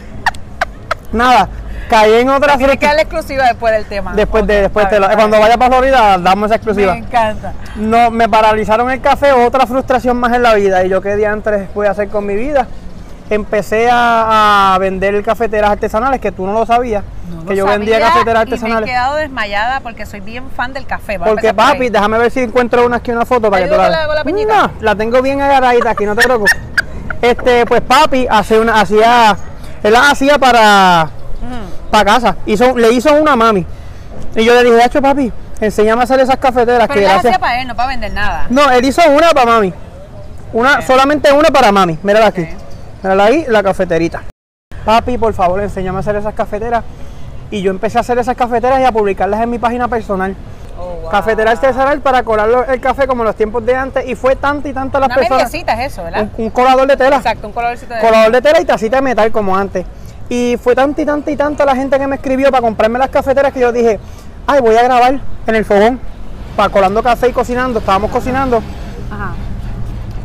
nada, 1.11 1.49
caí 1.89 2.13
en 2.13 2.29
otra 2.29 2.55
Tienes 2.57 2.77
que 2.77 2.85
dar 2.85 2.95
la 2.95 3.01
exclusiva 3.01 3.43
después 3.45 3.73
del 3.73 3.85
tema. 3.85 4.13
Después 4.13 4.47
de, 4.47 4.61
después 4.61 4.87
te 4.89 4.99
lo- 4.99 5.05
está 5.07 5.17
cuando 5.17 5.39
vaya 5.39 5.57
para 5.57 5.71
Florida 5.75 6.17
damos 6.17 6.45
esa 6.47 6.55
exclusiva. 6.55 6.93
Me 6.93 6.99
encanta. 6.99 7.53
No, 7.75 8.09
me 8.11 8.29
paralizaron 8.29 8.89
el 8.91 9.01
café, 9.01 9.33
otra 9.33 9.65
frustración 9.67 10.17
más 10.17 10.33
en 10.33 10.43
la 10.43 10.53
vida. 10.53 10.85
Y 10.85 10.89
yo 10.89 11.01
qué 11.01 11.15
diantres 11.17 11.73
voy 11.73 11.87
a 11.87 11.91
hacer 11.91 12.07
con 12.09 12.25
mi 12.25 12.35
vida. 12.35 12.67
Empecé 13.31 13.89
a, 13.91 14.73
a 14.73 14.77
vender 14.79 15.21
cafeteras 15.23 15.69
artesanales, 15.69 16.19
que 16.19 16.31
tú 16.31 16.47
no 16.47 16.53
lo 16.53 16.65
sabías, 16.65 17.03
No 17.29 17.41
que 17.43 17.49
lo 17.49 17.55
yo 17.57 17.65
vendía 17.67 17.99
cafeteras 17.99 18.25
Y 18.25 18.49
me 18.49 18.51
he 18.51 18.53
artesanales. 18.55 18.89
quedado 18.89 19.15
desmayada 19.17 19.81
porque 19.81 20.07
soy 20.07 20.19
bien 20.21 20.45
fan 20.49 20.73
del 20.73 20.87
café. 20.87 21.19
Voy 21.19 21.29
Porque 21.29 21.53
papi, 21.53 21.89
déjame 21.89 22.17
ver 22.17 22.31
si 22.31 22.39
encuentro 22.39 22.83
una 22.87 22.95
aquí 22.97 23.11
una 23.11 23.25
foto 23.25 23.51
para 23.51 23.65
que 23.65 23.69
tú 23.69 23.77
la 23.77 23.89
la- 23.89 24.07
veas. 24.07 24.25
la? 24.25 24.45
No, 24.67 24.71
la 24.81 24.95
tengo 24.95 25.21
bien 25.21 25.41
agarradita 25.43 25.91
aquí, 25.91 26.05
no 26.05 26.15
te 26.15 26.23
preocupes. 26.23 26.57
Este, 27.21 27.67
pues 27.67 27.81
papi 27.81 28.25
hace 28.31 28.59
una, 28.59 28.81
hacía, 28.81 29.37
él 29.83 29.93
las 29.93 30.11
hacía 30.13 30.39
para. 30.39 31.09
Para 31.89 32.05
casa. 32.05 32.35
Hizo, 32.45 32.77
le 32.77 32.91
hizo 32.91 33.13
una 33.13 33.35
mami. 33.35 33.65
Y 34.35 34.43
yo 34.43 34.53
le 34.53 34.63
dije, 34.63 34.85
hecho 34.85 35.01
papi, 35.01 35.31
enséñame 35.59 36.01
a 36.01 36.03
hacer 36.03 36.19
esas 36.19 36.37
cafeteras 36.37 36.87
Pero 36.87 36.99
que 36.99 37.05
él 37.05 37.11
hacía 37.11 37.39
para 37.39 37.63
no 37.63 37.75
para 37.75 37.89
vender 37.89 38.13
nada. 38.13 38.45
No, 38.49 38.69
él 38.71 38.85
hizo 38.85 39.01
una 39.09 39.29
para 39.31 39.45
mami. 39.45 39.73
Una, 40.53 40.81
solamente 40.81 41.31
una 41.31 41.49
para 41.49 41.71
mami. 41.71 41.97
Mírala 42.03 42.27
aquí. 42.27 42.47
Mírala 43.03 43.25
ahí, 43.25 43.45
la 43.47 43.63
cafeterita. 43.63 44.23
papi, 44.85 45.17
por 45.17 45.33
favor, 45.33 45.61
enséñame 45.61 45.97
a 45.97 45.99
hacer 45.99 46.15
esas 46.15 46.33
cafeteras. 46.33 46.83
Y 47.51 47.61
yo 47.61 47.71
empecé 47.71 47.97
a 47.97 48.01
hacer 48.01 48.17
esas 48.19 48.35
cafeteras 48.35 48.79
y 48.79 48.83
a 48.83 48.91
publicarlas 48.91 49.41
en 49.41 49.49
mi 49.49 49.57
página 49.57 49.87
personal. 49.87 50.35
Oh, 50.77 51.01
wow. 51.01 51.11
Cafetera 51.11 51.51
artesanal 51.51 51.99
para 51.99 52.23
colar 52.23 52.67
el 52.69 52.79
café 52.79 53.07
como 53.07 53.23
en 53.23 53.27
los 53.27 53.35
tiempos 53.35 53.65
de 53.65 53.75
antes. 53.75 54.07
Y 54.07 54.15
fue 54.15 54.35
tanta 54.35 54.69
y 54.69 54.73
tanta 54.73 54.99
las 54.99 55.07
Una 55.07 55.15
personas. 55.15 55.43
mediecita 55.51 55.73
es 55.73 55.91
eso, 55.91 56.03
¿verdad? 56.03 56.27
Un, 56.37 56.45
un 56.45 56.49
colador 56.51 56.87
de 56.87 56.95
tela. 56.95 57.17
Exacto, 57.17 57.47
un 57.47 57.53
colorcito 57.53 57.93
de... 57.93 57.99
Colador 58.01 58.31
de 58.31 58.41
tela 58.41 58.61
y 58.61 58.65
tacita 58.65 58.97
de 58.97 59.01
metal 59.01 59.31
como 59.31 59.57
antes. 59.57 59.85
Y 60.29 60.57
fue 60.61 60.75
tanta 60.75 61.01
y 61.01 61.05
tanta 61.05 61.31
y 61.31 61.35
tanta 61.35 61.65
la 61.65 61.75
gente 61.75 61.97
que 61.97 62.05
me 62.07 62.15
escribió 62.17 62.51
para 62.51 62.61
comprarme 62.61 62.99
las 62.99 63.09
cafeteras 63.09 63.51
que 63.51 63.59
yo 63.61 63.71
dije, 63.71 63.99
ay, 64.45 64.61
voy 64.61 64.75
a 64.75 64.83
grabar 64.83 65.19
en 65.47 65.55
el 65.55 65.65
fogón. 65.65 65.99
Para 66.55 66.69
colando 66.69 67.01
café 67.01 67.29
y 67.29 67.31
cocinando. 67.33 67.79
Estábamos 67.79 68.11
cocinando. 68.11 68.57
Ajá. 69.11 69.31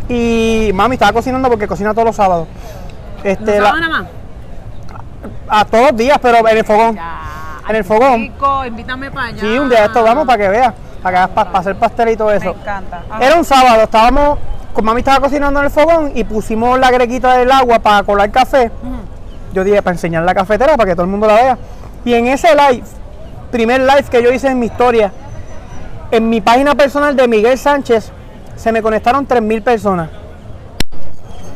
Y 0.09 0.71
mami 0.75 0.95
estaba 0.97 1.13
cocinando 1.13 1.49
porque 1.49 1.67
cocina 1.67 1.93
todos 1.95 2.07
los 2.07 2.17
sábados. 2.17 2.49
Este, 3.23 3.57
¿No 3.57 3.63
la- 3.63 3.69
sabes 3.71 3.81
nada 3.89 4.03
más? 4.03 4.09
a 5.49 5.65
todos 5.65 5.87
los 5.91 5.97
días, 5.97 6.19
pero 6.21 6.47
en 6.47 6.57
el 6.59 6.65
fogón. 6.65 6.95
Ya. 6.97 7.21
En 7.69 7.77
el 7.77 7.85
fogón. 7.85 8.21
Rico, 8.21 8.65
invítame 8.67 9.11
para 9.11 9.29
allá. 9.29 9.41
Sí, 9.41 9.59
un 9.59 9.69
día 9.71 9.87
esto 9.87 10.03
vamos 10.03 10.27
para 10.27 10.39
que 10.39 10.49
veas. 10.49 10.75
Para, 11.03 11.27
que- 11.29 11.33
para, 11.33 11.47
para 11.51 11.59
hacer 11.61 11.77
pastel 11.77 12.11
y 12.11 12.17
todo 12.17 12.29
Me 12.29 12.37
eso. 12.37 12.51
encanta. 12.51 13.03
Ajá. 13.09 13.25
Era 13.25 13.37
un 13.37 13.45
sábado, 13.45 13.83
estábamos, 13.83 14.39
con 14.75 14.85
mami 14.85 14.99
estaba 15.01 15.21
cocinando 15.21 15.61
en 15.61 15.67
el 15.67 15.71
fogón 15.71 16.13
y 16.15 16.25
pusimos 16.25 16.79
la 16.79 16.91
grequita 16.91 17.39
del 17.39 17.51
agua 17.51 17.79
para 17.79 18.03
colar 18.03 18.31
café. 18.31 18.71
Yo 19.55 19.65
dije, 19.65 19.81
para 19.83 19.95
enseñar 19.95 20.25
la 20.25 20.35
cafetera, 20.35 20.77
para 20.77 20.91
que 20.91 20.95
todo 20.95 21.05
el 21.05 21.11
mundo 21.11 21.27
la 21.27 21.35
vea. 21.35 21.59
Y 22.05 22.13
en 22.13 22.27
ese 22.27 22.49
live, 22.55 22.83
primer 23.51 23.81
live 23.81 24.03
que 24.11 24.23
yo 24.23 24.31
hice 24.33 24.49
en 24.49 24.59
mi 24.59 24.67
historia, 24.67 25.13
en 26.11 26.29
mi 26.29 26.41
página 26.41 26.75
personal 26.75 27.17
de 27.17 27.27
Miguel 27.29 27.57
Sánchez, 27.57 28.11
se 28.57 28.73
me 28.73 28.83
conectaron 28.83 29.27
3.000 29.27 29.63
personas. 29.63 30.11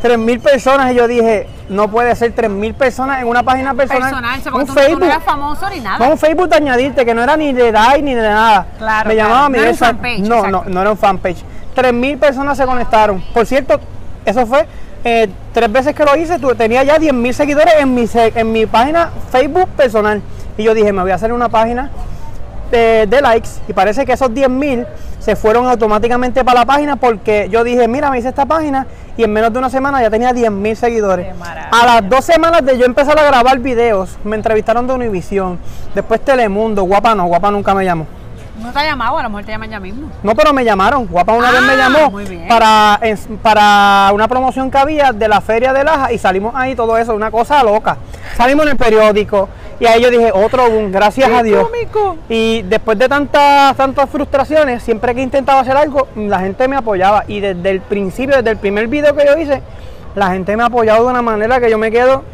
3.000 0.02 0.40
personas 0.40 0.92
y 0.92 0.94
yo 0.94 1.08
dije, 1.08 1.48
no 1.68 1.88
puede 1.88 2.14
ser 2.14 2.32
3.000 2.34 2.72
personas 2.74 3.20
en 3.20 3.26
una 3.26 3.42
página 3.42 3.74
personal. 3.74 4.02
Personal, 4.10 4.40
un 4.54 4.60
tú, 4.66 4.66
tú 4.66 4.74
no 4.74 4.80
Facebook. 4.80 5.02
eras 5.04 5.24
famoso 5.24 5.68
ni 5.68 5.80
nada. 5.80 5.98
No, 5.98 6.12
un 6.12 6.18
Facebook 6.18 6.48
de 6.48 6.56
añadirte, 6.56 7.04
que 7.04 7.14
no 7.14 7.22
era 7.22 7.36
ni 7.36 7.52
de 7.52 7.72
like 7.72 8.02
ni 8.02 8.14
de 8.14 8.22
nada. 8.22 8.66
Claro, 8.78 9.08
Me 9.08 9.16
llamaba 9.16 9.42
No 9.42 9.50
Miguel 9.50 9.76
Sa- 9.76 9.86
fanpage, 9.86 10.20
No, 10.20 10.46
no, 10.46 10.62
no 10.66 10.80
era 10.80 10.90
un 10.92 10.96
fanpage. 10.96 11.38
3.000 11.74 12.18
personas 12.18 12.56
se 12.56 12.64
conectaron. 12.64 13.20
Por 13.34 13.44
cierto, 13.44 13.80
eso 14.24 14.46
fue 14.46 14.66
eh, 15.04 15.28
tres 15.52 15.70
veces 15.72 15.94
que 15.94 16.04
lo 16.04 16.16
hice, 16.16 16.38
tu- 16.38 16.54
tenía 16.54 16.82
ya 16.84 16.98
10.000 16.98 17.32
seguidores 17.32 17.74
en 17.78 17.94
mi, 17.94 18.06
en 18.14 18.52
mi 18.52 18.66
página 18.66 19.10
Facebook 19.30 19.68
personal. 19.70 20.20
Y 20.56 20.64
yo 20.64 20.74
dije, 20.74 20.92
me 20.92 21.02
voy 21.02 21.10
a 21.12 21.14
hacer 21.14 21.32
una 21.32 21.48
página 21.48 21.90
de, 22.70 23.06
de 23.06 23.20
likes. 23.20 23.48
Y 23.68 23.72
parece 23.72 24.04
que 24.04 24.12
esos 24.12 24.30
10.000 24.30 24.86
se 25.20 25.36
fueron 25.36 25.66
automáticamente 25.66 26.44
para 26.44 26.60
la 26.60 26.66
página 26.66 26.96
porque 26.96 27.48
yo 27.50 27.64
dije, 27.64 27.86
mira, 27.88 28.10
me 28.10 28.18
hice 28.18 28.28
esta 28.28 28.46
página 28.46 28.86
y 29.16 29.24
en 29.24 29.32
menos 29.32 29.52
de 29.52 29.58
una 29.58 29.68
semana 29.68 30.00
ya 30.00 30.10
tenía 30.10 30.30
10.000 30.32 30.74
seguidores. 30.74 31.26
A 31.72 31.86
las 31.86 32.08
dos 32.08 32.24
semanas 32.24 32.64
de 32.64 32.78
yo 32.78 32.84
empezar 32.86 33.18
a 33.18 33.24
grabar 33.24 33.58
videos, 33.58 34.16
me 34.24 34.36
entrevistaron 34.36 34.86
de 34.86 34.94
Univisión, 34.94 35.58
después 35.94 36.20
Telemundo, 36.24 36.82
Guapa 36.84 37.14
no, 37.14 37.26
Guapa 37.26 37.50
nunca 37.50 37.74
me 37.74 37.84
llamó. 37.84 38.06
No 38.58 38.72
te 38.72 38.78
ha 38.80 38.84
llamado, 38.84 39.18
a 39.18 39.22
lo 39.22 39.28
mejor 39.30 39.44
te 39.44 39.52
llaman 39.52 39.70
ya 39.70 39.80
mismo. 39.80 40.10
No, 40.22 40.34
pero 40.34 40.52
me 40.52 40.64
llamaron, 40.64 41.06
Guapa 41.06 41.32
una 41.32 41.50
vez 41.50 41.62
me 41.62 41.72
Ah, 41.72 41.76
llamó 41.76 42.18
para, 42.48 43.00
para 43.42 44.10
una 44.12 44.26
promoción 44.28 44.70
que 44.70 44.78
había 44.78 45.12
de 45.12 45.28
la 45.28 45.40
Feria 45.40 45.72
de 45.72 45.84
Laja 45.84 46.12
y 46.12 46.18
salimos 46.18 46.54
ahí 46.54 46.74
todo 46.74 46.96
eso, 46.98 47.14
una 47.14 47.30
cosa 47.30 47.62
loca. 47.62 47.96
Salimos 48.36 48.66
en 48.66 48.72
el 48.72 48.76
periódico 48.76 49.48
y 49.80 49.86
ahí 49.86 50.02
yo 50.02 50.10
dije, 50.10 50.32
otro 50.32 50.68
boom, 50.68 50.90
gracias 50.90 51.30
a 51.30 51.42
Dios. 51.42 51.66
cómico! 51.68 52.16
Y 52.28 52.62
después 52.62 52.98
de 52.98 53.08
tantas, 53.08 53.76
tantas 53.76 54.10
frustraciones, 54.10 54.82
siempre 54.82 55.14
que 55.14 55.22
intentaba 55.22 55.60
hacer 55.60 55.76
algo, 55.76 56.08
la 56.16 56.40
gente 56.40 56.66
me 56.66 56.76
apoyaba. 56.76 57.24
Y 57.28 57.40
desde 57.40 57.70
el 57.70 57.80
principio, 57.80 58.36
desde 58.36 58.50
el 58.50 58.56
primer 58.56 58.88
video 58.88 59.14
que 59.14 59.24
yo 59.24 59.38
hice, 59.38 59.62
la 60.16 60.30
gente 60.30 60.56
me 60.56 60.64
ha 60.64 60.66
apoyado 60.66 61.04
de 61.04 61.10
una 61.10 61.22
manera 61.22 61.60
que 61.60 61.70
yo 61.70 61.78
me 61.78 61.90
quedo 61.92 62.24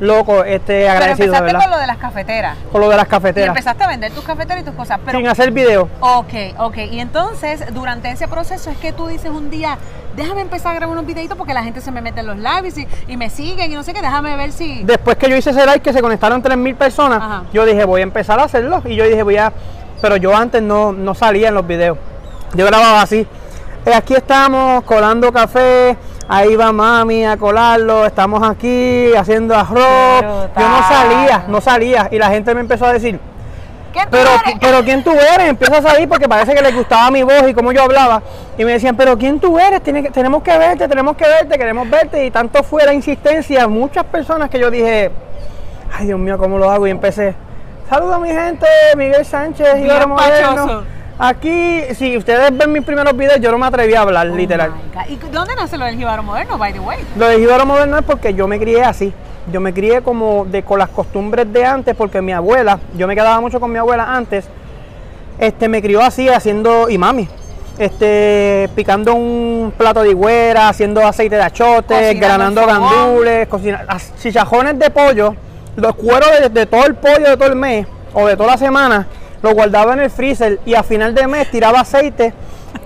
loco, 0.00 0.44
este, 0.44 0.80
Pero 0.82 0.90
agradecido, 0.92 1.32
de 1.32 1.38
empezaste 1.38 1.44
¿verdad? 1.52 1.60
con 1.62 1.70
lo 1.70 1.78
de 1.78 1.86
las 1.86 1.96
cafeteras. 1.98 2.56
Con 2.70 2.80
lo 2.80 2.88
de 2.88 2.96
las 2.96 3.06
Y 3.06 3.08
cafeteras. 3.10 3.48
empezaste 3.48 3.84
a 3.84 3.86
vender 3.88 4.12
tus 4.12 4.24
cafeteras 4.24 4.62
y 4.62 4.64
tus 4.64 4.74
cosas. 4.74 4.98
Pero, 5.04 5.18
Sin 5.18 5.26
hacer 5.28 5.50
video. 5.50 5.88
ok, 6.00 6.32
ok. 6.58 6.76
Y 6.90 7.00
entonces, 7.00 7.64
durante 7.74 8.10
ese 8.10 8.28
proceso 8.28 8.70
es 8.70 8.76
que 8.78 8.92
tú 8.92 9.06
dices 9.08 9.30
un 9.30 9.50
día, 9.50 9.78
déjame 10.16 10.40
empezar 10.42 10.72
a 10.72 10.74
grabar 10.76 10.92
unos 10.96 11.06
videitos 11.06 11.36
porque 11.36 11.54
la 11.54 11.62
gente 11.62 11.80
se 11.80 11.90
me 11.90 12.00
mete 12.00 12.20
en 12.20 12.26
los 12.26 12.36
lives 12.36 12.78
y, 12.78 12.86
y 13.06 13.16
me 13.16 13.30
siguen 13.30 13.70
y 13.72 13.74
no 13.74 13.82
sé 13.82 13.92
qué, 13.92 14.00
déjame 14.00 14.36
ver 14.36 14.52
si... 14.52 14.82
Después 14.84 15.16
que 15.16 15.28
yo 15.30 15.36
hice 15.36 15.50
ese 15.50 15.64
live 15.66 15.80
que 15.80 15.92
se 15.92 16.00
conectaron 16.00 16.42
3.000 16.42 16.74
personas, 16.76 17.20
Ajá. 17.22 17.42
yo 17.52 17.64
dije, 17.64 17.84
voy 17.84 18.00
a 18.00 18.04
empezar 18.04 18.38
a 18.40 18.44
hacerlo. 18.44 18.82
Y 18.84 18.94
yo 18.96 19.04
dije, 19.04 19.22
voy 19.22 19.36
a... 19.36 19.52
Pero 20.00 20.16
yo 20.16 20.36
antes 20.36 20.62
no, 20.62 20.92
no 20.92 21.14
salía 21.14 21.48
en 21.48 21.54
los 21.54 21.66
videos. 21.66 21.98
Yo 22.54 22.64
grababa 22.66 23.02
así. 23.02 23.26
Eh, 23.84 23.94
aquí 23.94 24.14
estamos 24.14 24.82
colando 24.84 25.32
café, 25.32 25.96
ahí 26.28 26.54
va 26.56 26.72
mami 26.72 27.24
a 27.24 27.36
colarlo, 27.36 28.06
estamos 28.06 28.46
aquí 28.48 29.12
haciendo 29.16 29.54
arroz. 29.54 30.20
Brutal. 30.20 30.50
Yo 30.56 30.68
no 30.68 30.88
salía, 30.88 31.44
no 31.48 31.60
salía. 31.60 32.08
Y 32.10 32.18
la 32.18 32.28
gente 32.30 32.54
me 32.54 32.60
empezó 32.60 32.86
a 32.86 32.92
decir, 32.92 33.18
¿Qué 33.92 34.00
tú 34.02 34.08
pero, 34.10 34.30
eres? 34.30 34.54
pero 34.60 34.84
¿quién 34.84 35.02
tú 35.02 35.12
eres? 35.12 35.48
Empieza 35.48 35.78
a 35.78 35.82
salir 35.82 36.08
porque 36.08 36.28
parece 36.28 36.54
que 36.54 36.60
les 36.62 36.74
gustaba 36.74 37.10
mi 37.10 37.22
voz 37.22 37.48
y 37.48 37.54
cómo 37.54 37.72
yo 37.72 37.82
hablaba. 37.82 38.22
Y 38.58 38.64
me 38.64 38.72
decían, 38.72 38.94
pero 38.96 39.16
¿quién 39.16 39.40
tú 39.40 39.58
eres? 39.58 39.82
Tiene 39.82 40.02
que- 40.02 40.10
tenemos 40.10 40.42
que 40.42 40.56
verte, 40.58 40.86
tenemos 40.86 41.16
que 41.16 41.24
verte, 41.24 41.56
queremos 41.58 41.88
verte. 41.88 42.24
Y 42.26 42.30
tanto 42.30 42.62
fue 42.62 42.84
la 42.84 42.92
insistencia, 42.92 43.66
muchas 43.66 44.04
personas 44.04 44.50
que 44.50 44.58
yo 44.58 44.70
dije, 44.70 45.10
ay 45.96 46.06
Dios 46.06 46.18
mío, 46.18 46.36
¿cómo 46.38 46.58
lo 46.58 46.70
hago? 46.70 46.86
Y 46.86 46.90
empecé, 46.90 47.34
saludos 47.88 48.20
mi 48.20 48.28
gente, 48.28 48.66
Miguel 48.96 49.24
Sánchez, 49.24 49.76
Moderno. 49.76 50.16
pachoso. 50.16 50.84
Aquí, 51.18 51.82
si 51.96 52.16
ustedes 52.16 52.56
ven 52.56 52.70
mis 52.70 52.84
primeros 52.84 53.16
videos, 53.16 53.40
yo 53.40 53.50
no 53.50 53.58
me 53.58 53.66
atreví 53.66 53.94
a 53.94 54.02
hablar, 54.02 54.28
Oh 54.28 54.36
literal. 54.36 54.72
¿Y 55.08 55.16
dónde 55.16 55.56
nace 55.56 55.76
lo 55.76 55.84
del 55.84 55.96
jíbaro 55.96 56.22
moderno, 56.22 56.56
by 56.58 56.72
the 56.72 56.78
way? 56.80 56.98
Lo 57.16 57.26
de 57.26 57.38
Jíbaro 57.38 57.66
Moderno 57.66 57.98
es 57.98 58.04
porque 58.04 58.34
yo 58.34 58.46
me 58.46 58.58
crié 58.60 58.84
así. 58.84 59.12
Yo 59.52 59.60
me 59.60 59.72
crié 59.72 60.02
como 60.02 60.44
de 60.44 60.62
con 60.62 60.78
las 60.78 60.90
costumbres 60.90 61.50
de 61.52 61.64
antes, 61.64 61.96
porque 61.96 62.20
mi 62.22 62.32
abuela, 62.32 62.78
yo 62.96 63.06
me 63.08 63.14
quedaba 63.16 63.40
mucho 63.40 63.58
con 63.58 63.72
mi 63.72 63.78
abuela 63.78 64.14
antes, 64.14 64.44
este 65.38 65.68
me 65.68 65.80
crió 65.82 66.02
así 66.02 66.28
haciendo 66.28 66.88
y 66.90 66.98
mami. 66.98 67.28
Este, 67.78 68.68
picando 68.74 69.14
un 69.14 69.72
plato 69.76 70.02
de 70.02 70.10
higuera, 70.10 70.68
haciendo 70.68 71.04
aceite 71.06 71.36
de 71.36 71.42
achote, 71.42 71.94
Cocinando 71.94 72.20
granando 72.26 72.66
gandules, 72.66 73.48
cocina, 73.48 73.84
as- 73.88 74.12
chichajones 74.20 74.78
de 74.78 74.90
pollo, 74.90 75.34
los 75.76 75.94
cueros 75.94 76.28
de, 76.40 76.48
de 76.48 76.66
todo 76.66 76.84
el 76.86 76.94
pollo 76.96 77.30
de 77.30 77.36
todo 77.36 77.48
el 77.48 77.56
mes 77.56 77.86
o 78.12 78.26
de 78.26 78.36
toda 78.36 78.50
la 78.52 78.58
semana, 78.58 79.06
los 79.42 79.54
guardaba 79.54 79.92
en 79.94 80.00
el 80.00 80.10
freezer 80.10 80.60
y 80.66 80.74
a 80.74 80.82
final 80.82 81.14
de 81.14 81.26
mes 81.26 81.50
tiraba 81.50 81.80
aceite 81.80 82.32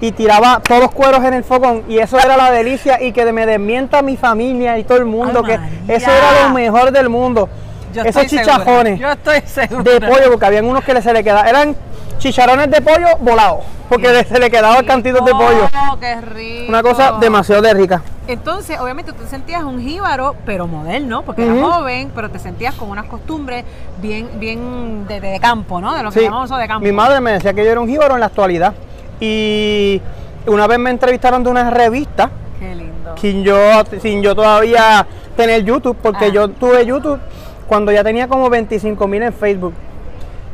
y 0.01 0.13
tiraba 0.13 0.61
todos 0.67 0.83
los 0.83 0.91
cueros 0.93 1.25
en 1.25 1.35
el 1.35 1.45
fogón 1.45 1.85
y 1.89 1.99
eso 1.99 2.19
era 2.19 2.37
la 2.37 2.51
delicia 2.51 3.03
y 3.03 3.13
que 3.13 3.31
me 3.33 3.47
desmienta 3.47 4.03
mi 4.03 4.17
familia 4.17 4.79
y 4.79 4.85
todo 4.85 4.99
el 4.99 5.05
mundo 5.05 5.43
que 5.43 5.59
eso 5.89 6.11
era 6.11 6.49
lo 6.49 6.55
mejor 6.55 6.93
del 6.93 7.09
mundo. 7.09 7.49
Yo 7.93 8.03
Esos 8.03 8.27
chichajones 8.27 8.99
Yo 8.99 9.11
estoy 9.11 9.41
de 9.85 10.01
pollo, 10.01 10.31
porque 10.31 10.47
habían 10.47 10.65
unos 10.65 10.85
que 10.85 11.01
se 11.03 11.13
le 11.13 11.23
quedaban, 11.23 11.47
eran 11.49 11.77
chicharrones 12.19 12.71
de 12.71 12.81
pollo 12.81 13.07
volados, 13.21 13.61
porque 13.89 14.25
se 14.25 14.39
le 14.39 14.51
quedaban 14.51 14.85
cantitos 14.85 15.25
de 15.25 15.33
pollo. 15.33 15.69
Oh, 15.91 15.99
qué 15.99 16.21
rico. 16.21 16.67
Una 16.69 16.83
cosa 16.83 17.13
demasiado 17.21 17.63
de 17.63 17.75
rica. 17.75 18.01
Entonces, 18.29 18.79
obviamente, 18.79 19.13
tú 19.13 19.23
te 19.25 19.29
sentías 19.29 19.65
un 19.65 19.81
jíbaro, 19.81 20.37
pero 20.47 20.69
moderno, 20.69 21.23
porque 21.23 21.43
Ujú. 21.43 21.57
eras 21.59 21.75
joven, 21.75 22.13
pero 22.15 22.31
te 22.31 22.39
sentías 22.39 22.75
con 22.77 22.91
unas 22.91 23.07
costumbres 23.07 23.65
bien, 24.01 24.29
bien 24.39 25.07
de, 25.09 25.21
de 25.21 25.41
campo, 25.41 25.81
¿no? 25.81 25.95
De 25.95 26.03
lo 26.05 26.11
que 26.13 26.21
Sí, 26.21 26.25
llamamos 26.27 26.49
de 26.51 26.69
campo. 26.69 26.87
mi 26.87 26.93
madre 26.93 27.21
me 27.21 27.33
decía 27.33 27.53
que 27.53 27.65
yo 27.65 27.71
era 27.73 27.81
un 27.81 27.89
jíbaro 27.89 28.15
en 28.15 28.21
la 28.21 28.27
actualidad. 28.27 28.73
Y 29.19 30.01
una 30.47 30.67
vez 30.69 30.79
me 30.79 30.91
entrevistaron 30.91 31.43
de 31.43 31.51
una 31.51 31.69
revista, 31.71 32.31
Qué 32.61 32.75
lindo. 32.77 33.15
sin 33.17 33.43
yo, 33.43 33.57
sin 34.01 34.23
yo 34.23 34.35
todavía 34.37 35.05
tener 35.37 35.65
YouTube, 35.65 35.97
porque 36.01 36.27
Ah. 36.27 36.33
yo 36.33 36.49
tuve 36.51 36.87
YouTube 36.87 37.19
cuando 37.67 37.93
ya 37.93 38.03
tenía 38.05 38.29
como 38.29 38.49
25 38.51 39.07
mil 39.09 39.23
en 39.23 39.33
Facebook. 39.33 39.75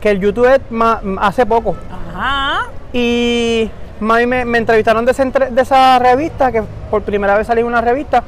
Que 0.01 0.11
el 0.11 0.21
YouTube 0.21 0.47
es 0.47 0.61
ma- 0.71 1.01
hace 1.21 1.45
poco. 1.45 1.75
Ajá. 2.15 2.67
Y 2.93 3.71
mami 4.01 4.27
me, 4.27 4.45
me 4.45 4.59
entrevistaron 4.59 5.05
de 5.05 5.11
esa, 5.13 5.23
entre- 5.23 5.51
de 5.51 5.63
esa 5.63 5.99
revista, 5.99 6.53
que 6.53 6.63
por 6.91 7.03
primera 7.03 7.37
vez 7.37 7.47
salí 7.49 7.61
en 7.63 7.67
una 7.67 7.81
revista, 7.81 8.23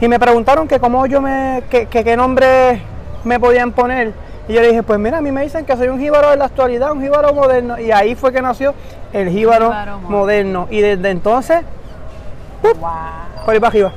y 0.00 0.08
me 0.08 0.18
preguntaron 0.20 0.68
que 0.68 0.78
cómo 0.78 1.06
yo 1.06 1.20
me, 1.22 1.62
que, 1.70 1.86
que 1.86 2.04
qué 2.04 2.16
nombre 2.16 2.82
me 3.24 3.40
podían 3.40 3.72
poner. 3.72 4.12
Y 4.48 4.52
yo 4.52 4.60
le 4.60 4.68
dije, 4.68 4.82
pues 4.82 4.98
mira, 4.98 5.18
a 5.18 5.20
mí 5.22 5.32
me 5.32 5.42
dicen 5.42 5.64
que 5.64 5.76
soy 5.76 5.88
un 5.88 5.98
jíbaro 5.98 6.30
de 6.30 6.36
la 6.36 6.44
actualidad, 6.44 6.92
un 6.92 7.00
jíbaro 7.02 7.32
moderno. 7.32 7.80
Y 7.80 7.90
ahí 7.90 8.14
fue 8.14 8.32
que 8.32 8.42
nació 8.42 8.74
el 9.12 9.30
jíbaro 9.30 9.66
Jíbaro 9.70 9.98
moderno. 10.00 10.68
Y 10.70 10.80
desde 10.82 11.10
entonces, 11.10 11.62
Wow. 12.62 12.90
por 13.44 13.54
ahí 13.54 13.60
para 13.60 13.68
arriba. 13.70 13.92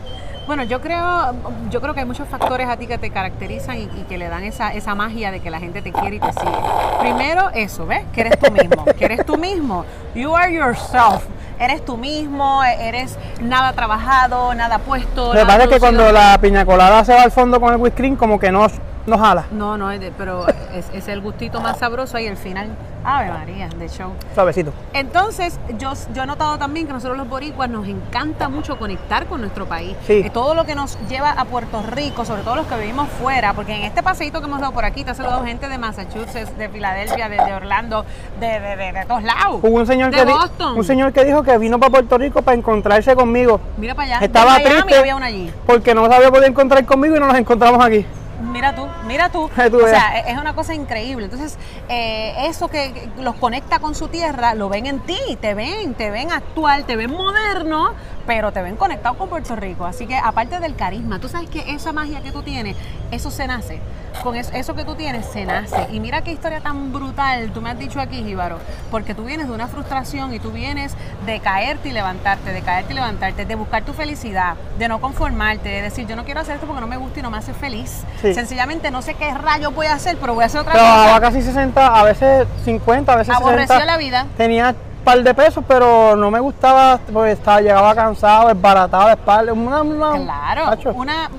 Bueno, 0.49 0.63
yo 0.63 0.81
creo, 0.81 1.35
yo 1.69 1.79
creo 1.79 1.93
que 1.93 1.99
hay 1.99 2.07
muchos 2.07 2.27
factores 2.27 2.67
a 2.67 2.75
ti 2.75 2.87
que 2.87 2.97
te 2.97 3.11
caracterizan 3.11 3.77
y, 3.77 3.81
y 3.83 4.05
que 4.09 4.17
le 4.17 4.29
dan 4.29 4.43
esa, 4.43 4.73
esa 4.73 4.95
magia 4.95 5.29
de 5.29 5.41
que 5.41 5.51
la 5.51 5.59
gente 5.59 5.83
te 5.83 5.91
quiere 5.91 6.15
y 6.15 6.19
te 6.19 6.33
sigue. 6.33 6.57
Primero, 6.99 7.51
eso, 7.53 7.85
¿ves? 7.85 8.01
Que 8.11 8.21
eres 8.21 8.39
tú 8.39 8.51
mismo, 8.51 8.83
que 8.85 9.05
eres 9.05 9.23
tú 9.27 9.37
mismo. 9.37 9.85
You 10.15 10.35
are 10.35 10.51
yourself. 10.51 11.23
Eres 11.59 11.85
tú 11.85 11.97
mismo, 11.97 12.63
eres 12.63 13.15
nada 13.39 13.73
trabajado, 13.73 14.55
nada 14.55 14.79
puesto. 14.79 15.35
Lo 15.35 15.39
que 15.39 15.45
pasa 15.45 15.63
es 15.65 15.69
que 15.69 15.79
cuando 15.79 16.11
la 16.11 16.39
piña 16.41 16.65
colada 16.65 17.05
se 17.05 17.13
va 17.13 17.21
al 17.21 17.31
fondo 17.31 17.61
con 17.61 17.85
el 17.85 17.91
cream, 17.93 18.15
como 18.15 18.39
que 18.39 18.51
no, 18.51 18.65
no 19.05 19.17
jala. 19.17 19.45
No, 19.51 19.77
no, 19.77 19.89
pero 20.17 20.45
es, 20.73 20.89
es 20.93 21.07
el 21.07 21.21
gustito 21.21 21.61
más 21.61 21.79
sabroso 21.79 22.17
ahí 22.17 22.27
el 22.27 22.37
final. 22.37 22.67
Ave 23.01 23.29
María, 23.31 23.69
de 23.69 23.87
show. 23.87 24.11
Suavecito. 24.35 24.73
Entonces, 24.91 25.57
yo, 25.77 25.93
yo 26.13 26.23
he 26.23 26.25
notado 26.25 26.57
también 26.57 26.85
que 26.85 26.91
nosotros 26.91 27.17
los 27.17 27.29
boricuas 27.29 27.69
nos 27.69 27.87
encanta 27.87 28.49
mucho 28.49 28.77
conectar 28.77 29.25
con 29.27 29.39
nuestro 29.39 29.65
país. 29.67 29.95
Sí. 30.05 30.21
Eh, 30.25 30.29
todo 30.29 30.53
lo 30.53 30.65
que 30.65 30.75
nos 30.75 30.97
lleva 31.07 31.31
a 31.31 31.45
Puerto 31.45 31.81
Rico, 31.81 32.25
sobre 32.25 32.41
todo 32.41 32.57
los 32.57 32.67
que 32.67 32.75
vivimos 32.75 33.07
fuera, 33.07 33.53
porque 33.53 33.73
en 33.73 33.83
este 33.83 34.03
paseíto 34.03 34.41
que 34.41 34.47
hemos 34.47 34.59
dado 34.59 34.73
por 34.73 34.83
aquí, 34.83 35.05
te 35.05 35.11
ha 35.11 35.15
saludado 35.15 35.45
gente 35.45 35.69
de 35.69 35.77
Massachusetts, 35.77 36.57
de 36.57 36.67
Filadelfia, 36.67 37.29
de, 37.29 37.37
de 37.37 37.53
Orlando, 37.53 38.03
de, 38.37 38.59
de, 38.59 38.75
de- 38.75 38.91
de 38.91 39.05
todos 39.07 39.23
lados. 39.23 39.61
Hubo 39.63 39.77
un 39.77 39.87
señor, 39.87 40.11
de 40.11 40.17
que 40.17 40.25
Boston. 40.25 40.77
un 40.77 40.83
señor 40.83 41.13
que 41.13 41.23
dijo 41.23 41.41
que 41.41 41.57
vino 41.57 41.79
para 41.79 41.91
Puerto 41.91 42.17
Rico 42.17 42.41
para 42.41 42.57
encontrarse 42.57 43.15
conmigo. 43.15 43.61
Mira 43.77 43.95
para 43.95 44.17
allá. 44.17 44.25
Estaba 44.25 44.55
Miami 44.55 44.69
triste 44.81 44.97
había 44.99 45.15
una 45.15 45.27
allí. 45.27 45.49
porque 45.65 45.95
no 45.95 46.05
se 46.07 46.13
había 46.15 46.29
podido 46.29 46.47
encontrar 46.47 46.85
conmigo 46.85 47.15
y 47.15 47.19
no 47.21 47.27
nos 47.27 47.37
encontramos 47.37 47.83
aquí. 47.83 48.05
Mira 48.39 48.73
tú, 48.73 48.87
mira 49.05 49.29
tú. 49.29 49.43
O 49.43 49.87
sea, 49.87 50.19
es 50.19 50.37
una 50.37 50.53
cosa 50.53 50.73
increíble. 50.73 51.25
Entonces, 51.25 51.57
eh, 51.89 52.33
eso 52.45 52.67
que 52.67 53.09
los 53.19 53.35
conecta 53.35 53.79
con 53.79 53.95
su 53.95 54.07
tierra, 54.07 54.53
lo 54.53 54.69
ven 54.69 54.85
en 54.85 54.99
ti, 55.01 55.19
te 55.41 55.53
ven, 55.53 55.93
te 55.93 56.09
ven 56.09 56.31
actual, 56.31 56.85
te 56.85 56.95
ven 56.95 57.11
moderno, 57.11 57.93
pero 58.25 58.51
te 58.51 58.61
ven 58.61 58.75
conectado 58.75 59.15
con 59.17 59.29
Puerto 59.29 59.55
Rico. 59.55 59.85
Así 59.85 60.05
que 60.05 60.15
aparte 60.17 60.59
del 60.59 60.75
carisma, 60.75 61.19
tú 61.19 61.27
sabes 61.29 61.49
que 61.49 61.71
esa 61.73 61.91
magia 61.93 62.21
que 62.21 62.31
tú 62.31 62.41
tienes, 62.43 62.75
eso 63.11 63.31
se 63.31 63.47
nace. 63.47 63.79
Con 64.23 64.35
eso, 64.35 64.51
eso 64.53 64.75
que 64.75 64.83
tú 64.83 64.95
tienes, 64.95 65.25
se 65.27 65.45
nace. 65.45 65.87
Y 65.91 65.99
mira 65.99 66.21
qué 66.23 66.31
historia 66.31 66.61
tan 66.61 66.91
brutal 66.91 67.51
tú 67.51 67.61
me 67.61 67.69
has 67.69 67.79
dicho 67.79 67.99
aquí, 68.01 68.23
Jíbaro, 68.23 68.59
porque 68.91 69.13
tú 69.15 69.23
vienes 69.23 69.47
de 69.47 69.53
una 69.53 69.67
frustración 69.67 70.33
y 70.33 70.39
tú 70.39 70.51
vienes 70.51 70.93
de 71.25 71.39
caerte 71.39 71.89
y 71.89 71.91
levantarte, 71.91 72.51
de 72.51 72.61
caerte 72.61 72.93
y 72.93 72.95
levantarte, 72.95 73.45
de 73.45 73.55
buscar 73.55 73.83
tu 73.83 73.93
felicidad, 73.93 74.55
de 74.77 74.87
no 74.87 74.99
conformarte, 74.99 75.69
de 75.69 75.81
decir, 75.83 76.07
yo 76.07 76.15
no 76.15 76.25
quiero 76.25 76.41
hacer 76.41 76.55
esto 76.55 76.67
porque 76.67 76.81
no 76.81 76.87
me 76.87 76.97
gusta 76.97 77.19
y 77.19 77.21
no 77.23 77.29
me 77.31 77.37
hace 77.37 77.53
feliz. 77.53 78.03
Sí. 78.21 78.33
Sencillamente 78.33 78.91
no 78.91 79.01
sé 79.01 79.13
qué 79.13 79.33
rayos 79.33 79.73
voy 79.73 79.87
a 79.87 79.93
hacer, 79.93 80.17
pero 80.17 80.33
voy 80.33 80.43
a 80.43 80.47
hacer 80.47 80.61
otra 80.61 80.73
Trabajaba 80.73 81.07
cosa. 81.19 81.21
casi 81.21 81.41
60, 81.41 81.99
a 81.99 82.03
veces 82.03 82.47
50, 82.65 83.13
a 83.13 83.15
veces 83.15 83.35
Aborreció 83.35 83.67
60. 83.75 83.85
la 83.85 83.97
vida. 83.97 84.25
Tenía 84.37 84.75
par 85.09 85.23
de 85.23 85.33
pesos, 85.33 85.63
pero 85.67 86.15
no 86.15 86.29
me 86.29 86.39
gustaba, 86.39 86.99
porque 87.11 87.31
estaba, 87.31 87.61
llegaba 87.61 87.95
cansado, 87.95 88.49
desbaratado 88.49 89.07
de 89.07 89.13
espalda. 89.13 89.53
Una, 89.53 89.81
una- 89.81 90.11
Claro, 90.23 90.65
Tacho, 90.69 90.91
una, 90.91 91.31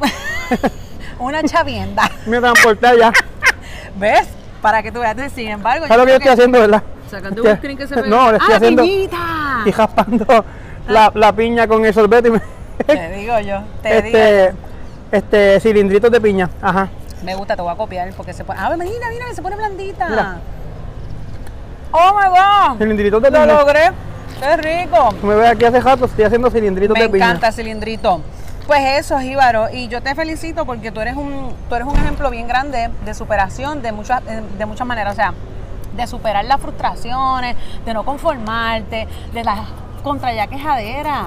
una 1.21 1.43
chavienda. 1.45 2.11
Me 2.27 2.41
transporté 2.41 2.89
allá.¿ 2.89 3.12
Ves? 3.97 4.27
Para 4.61 4.83
que 4.83 4.91
tú 4.91 4.99
veas. 4.99 5.17
Sin 5.33 5.49
embargo, 5.50 5.87
¿Sabes 5.87 5.99
lo 5.99 6.05
que 6.05 6.11
yo 6.11 6.17
estoy 6.17 6.33
haciendo, 6.33 6.59
verdad? 6.59 6.83
Sacando 7.09 7.43
un 7.45 7.57
screen 7.57 7.79
que 7.79 7.87
se. 7.87 7.95
No, 8.09 8.33
le 8.33 8.39
estoy 8.39 8.55
¡Ah, 8.55 8.57
haciendo. 8.57 8.83
piñita! 8.83 9.17
Estoy 9.59 9.73
raspando 9.73 10.45
la, 10.89 11.12
la 11.15 11.33
piña 11.33 11.69
con 11.69 11.85
el 11.85 11.95
sorbete 11.95 12.29
y 12.29 12.31
me. 12.33 12.41
Te 12.85 13.09
digo 13.12 13.39
yo, 13.39 13.61
te 13.83 14.03
digo 14.03 14.19
este, 14.19 14.55
este, 15.12 15.61
cilindritos 15.61 16.11
de 16.11 16.21
piña. 16.21 16.50
Ajá. 16.61 16.89
Me 17.23 17.37
gusta, 17.37 17.55
te 17.55 17.62
voy 17.62 17.73
a 17.73 17.77
copiar 17.77 18.11
porque 18.17 18.33
se 18.33 18.43
pone. 18.43 18.59
Ah, 18.61 18.71
mira, 18.77 19.09
mira, 19.11 19.27
se 19.33 19.41
pone 19.43 19.55
blandita. 19.55 20.09
Mira. 20.09 20.39
Oh 21.92 22.12
my 22.14 22.28
god. 22.28 22.78
Cilindritos 22.78 23.23
de 23.23 23.30
Lo 23.30 23.42
piña. 23.42 23.54
logré. 23.54 23.90
Qué 24.40 24.56
rico. 24.56 25.14
Tú 25.20 25.26
me 25.26 25.35
ves 25.35 25.50
aquí 25.50 25.64
hace 25.64 25.80
rato, 25.80 26.04
estoy 26.06 26.25
haciendo 26.25 26.50
cilindritos 26.50 26.94
Me 26.97 27.04
de 27.04 27.09
piña. 27.11 27.26
encanta 27.26 27.52
cilindrito. 27.52 28.20
Pues 28.66 28.80
eso, 29.00 29.18
Jíbaro, 29.18 29.68
y 29.73 29.88
yo 29.88 30.00
te 30.02 30.14
felicito 30.14 30.64
porque 30.64 30.92
tú 30.92 31.00
eres 31.00 31.16
un, 31.16 31.52
tú 31.68 31.75
eres 31.75 31.88
un 31.88 31.97
ejemplo 31.97 32.30
bien 32.30 32.47
grande 32.47 32.88
de 33.04 33.14
superación 33.14 33.82
de 33.82 33.90
muchas, 33.92 34.23
eh, 34.28 34.40
de 34.56 34.66
muchas 34.66 34.87
maneras. 34.87 35.12
O 35.12 35.16
sea, 35.16 35.35
de 35.97 36.06
superar 36.06 36.44
las 36.44 36.61
frustraciones, 36.61 37.56
de 37.85 37.92
no 37.94 38.04
conformarte, 38.04 39.09
de 39.32 39.44
las 39.44 39.59
contra 40.04 40.32
ya 40.32 40.47
quejaderas. 40.47 41.26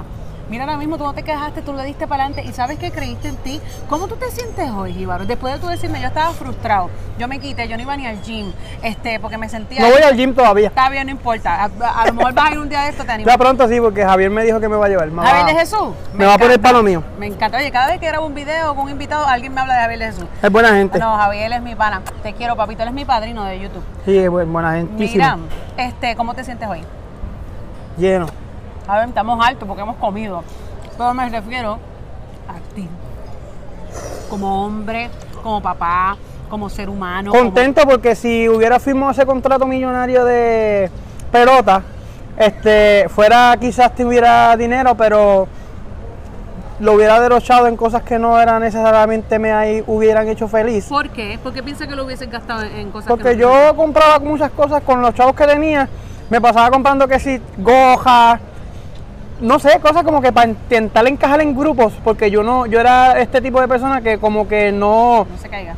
Mira, 0.53 0.65
ahora 0.65 0.77
mismo 0.77 0.99
tú 0.99 1.03
no 1.03 1.13
te 1.13 1.23
quejaste, 1.23 1.63
tú 1.63 1.73
le 1.73 1.83
diste 1.83 2.05
para 2.05 2.25
adelante 2.25 2.47
y 2.47 2.53
sabes 2.53 2.77
que 2.77 2.91
creíste 2.91 3.27
en 3.27 3.37
ti. 3.37 3.59
¿Cómo 3.89 4.07
tú 4.07 4.17
te 4.17 4.29
sientes 4.29 4.69
hoy, 4.69 4.93
Jíbaro? 4.93 5.25
Después 5.25 5.51
de 5.55 5.59
tú 5.59 5.65
decirme, 5.65 5.99
yo 5.99 6.05
estaba 6.09 6.29
frustrado, 6.33 6.91
yo 7.17 7.27
me 7.27 7.39
quité, 7.39 7.67
yo 7.67 7.75
no 7.75 7.81
iba 7.81 7.97
ni 7.97 8.05
al 8.05 8.21
gym, 8.21 8.53
este, 8.83 9.19
porque 9.19 9.39
me 9.39 9.49
sentía... 9.49 9.81
No 9.81 9.89
voy 9.89 10.03
al 10.03 10.15
gym 10.15 10.35
todavía. 10.35 10.67
Está 10.67 10.89
bien, 10.91 11.07
no 11.07 11.11
importa. 11.11 11.63
A, 11.63 12.01
a 12.01 12.05
lo 12.05 12.13
mejor 12.13 12.33
vas 12.35 12.49
a 12.49 12.53
ir 12.53 12.59
un 12.59 12.69
día 12.69 12.81
de 12.83 12.89
esto, 12.89 13.03
te 13.03 13.11
animo. 13.13 13.27
Ya 13.31 13.35
pronto 13.35 13.67
sí, 13.67 13.79
porque 13.81 14.05
Javier 14.05 14.29
me 14.29 14.43
dijo 14.43 14.59
que 14.59 14.69
me 14.69 14.75
va 14.75 14.85
a 14.85 14.89
llevar. 14.89 15.09
Me 15.09 15.23
Javier 15.23 15.43
va- 15.43 15.47
de 15.53 15.55
Jesús. 15.59 15.87
me 16.13 16.25
va 16.27 16.35
a 16.35 16.37
poner 16.37 16.51
encanta. 16.51 16.69
para 16.69 16.77
lo 16.77 16.83
mío. 16.83 17.03
Me 17.17 17.25
encanta. 17.25 17.57
Oye, 17.57 17.71
cada 17.71 17.87
vez 17.87 17.99
que 17.99 18.05
grabo 18.05 18.27
un 18.27 18.35
video 18.35 18.75
con 18.75 18.83
un 18.85 18.91
invitado, 18.91 19.25
alguien 19.25 19.55
me 19.55 19.61
habla 19.61 19.73
de 19.73 19.81
Javier 19.81 19.99
de 20.01 20.05
Jesús. 20.05 20.25
Es 20.39 20.51
buena 20.51 20.69
gente. 20.75 20.99
No, 20.99 21.17
Javier 21.17 21.51
es 21.51 21.61
mi 21.63 21.73
pana. 21.73 22.03
Te 22.21 22.33
quiero, 22.33 22.55
papito. 22.55 22.83
Él 22.83 22.89
es 22.89 22.93
mi 22.93 23.05
padrino 23.05 23.43
de 23.43 23.59
YouTube. 23.59 23.83
Sí, 24.05 24.15
es 24.19 24.29
bu- 24.29 24.45
buena 24.45 24.73
gente. 24.73 24.93
Mira, 25.03 25.35
este, 25.77 26.15
¿cómo 26.15 26.35
te 26.35 26.43
sientes 26.43 26.69
hoy? 26.69 26.83
Lleno. 27.97 28.27
A 28.87 28.99
ver, 28.99 29.09
estamos 29.09 29.45
altos 29.45 29.67
porque 29.67 29.81
hemos 29.81 29.95
comido. 29.97 30.43
Pero 30.97 31.13
me 31.13 31.29
refiero 31.29 31.73
a 32.47 32.75
ti. 32.75 32.87
Como 34.29 34.65
hombre, 34.65 35.09
como 35.41 35.61
papá, 35.61 36.17
como 36.49 36.69
ser 36.69 36.89
humano. 36.89 37.31
como- 37.31 37.43
Contento 37.45 37.81
porque 37.85 38.15
si 38.15 38.47
hubiera 38.49 38.79
firmado 38.79 39.11
ese 39.11 39.25
contrato 39.25 39.65
millonario 39.65 40.25
de 40.25 40.89
pelota, 41.31 41.81
este, 42.37 43.07
fuera 43.09 43.55
quizás 43.59 43.93
tuviera 43.95 44.55
dinero, 44.57 44.95
pero 44.95 45.47
lo 46.79 46.93
hubiera 46.93 47.19
derrochado 47.21 47.67
en 47.67 47.77
cosas 47.77 48.01
que 48.01 48.17
no 48.19 48.39
eran 48.41 48.61
necesariamente 48.61 49.37
me 49.39 49.51
ahí 49.53 49.83
hubieran 49.87 50.27
hecho 50.27 50.47
feliz. 50.47 50.85
¿Por 50.85 51.09
qué? 51.09 51.39
¿Por 51.41 51.53
qué 51.53 51.63
piensas 51.63 51.87
que 51.87 51.95
lo 51.95 52.03
hubieses 52.03 52.29
gastado 52.29 52.63
en 52.63 52.75
en 52.75 52.91
cosas 52.91 53.07
Porque 53.07 53.29
que 53.29 53.35
no 53.37 53.69
yo 53.69 53.75
compraba 53.75 54.19
muchas 54.19 54.51
cosas 54.51 54.81
con 54.81 55.01
los 55.01 55.13
chavos 55.13 55.35
que 55.35 55.45
tenía, 55.45 55.87
me 56.29 56.41
pasaba 56.41 56.69
comprando 56.71 57.07
que 57.07 57.19
si 57.19 57.39
gojas, 57.57 58.39
no 59.41 59.59
sé, 59.59 59.79
cosas 59.79 60.03
como 60.03 60.21
que 60.21 60.31
para 60.31 60.49
intentar 60.49 61.07
encajar 61.07 61.41
en 61.41 61.55
grupos, 61.55 61.93
porque 62.03 62.31
yo 62.31 62.43
no, 62.43 62.65
yo 62.65 62.79
era 62.79 63.19
este 63.19 63.41
tipo 63.41 63.59
de 63.59 63.67
persona 63.67 64.01
que 64.01 64.17
como 64.17 64.47
que 64.47 64.71
no, 64.71 65.27
no 65.29 65.37
se 65.37 65.49
caiga? 65.49 65.75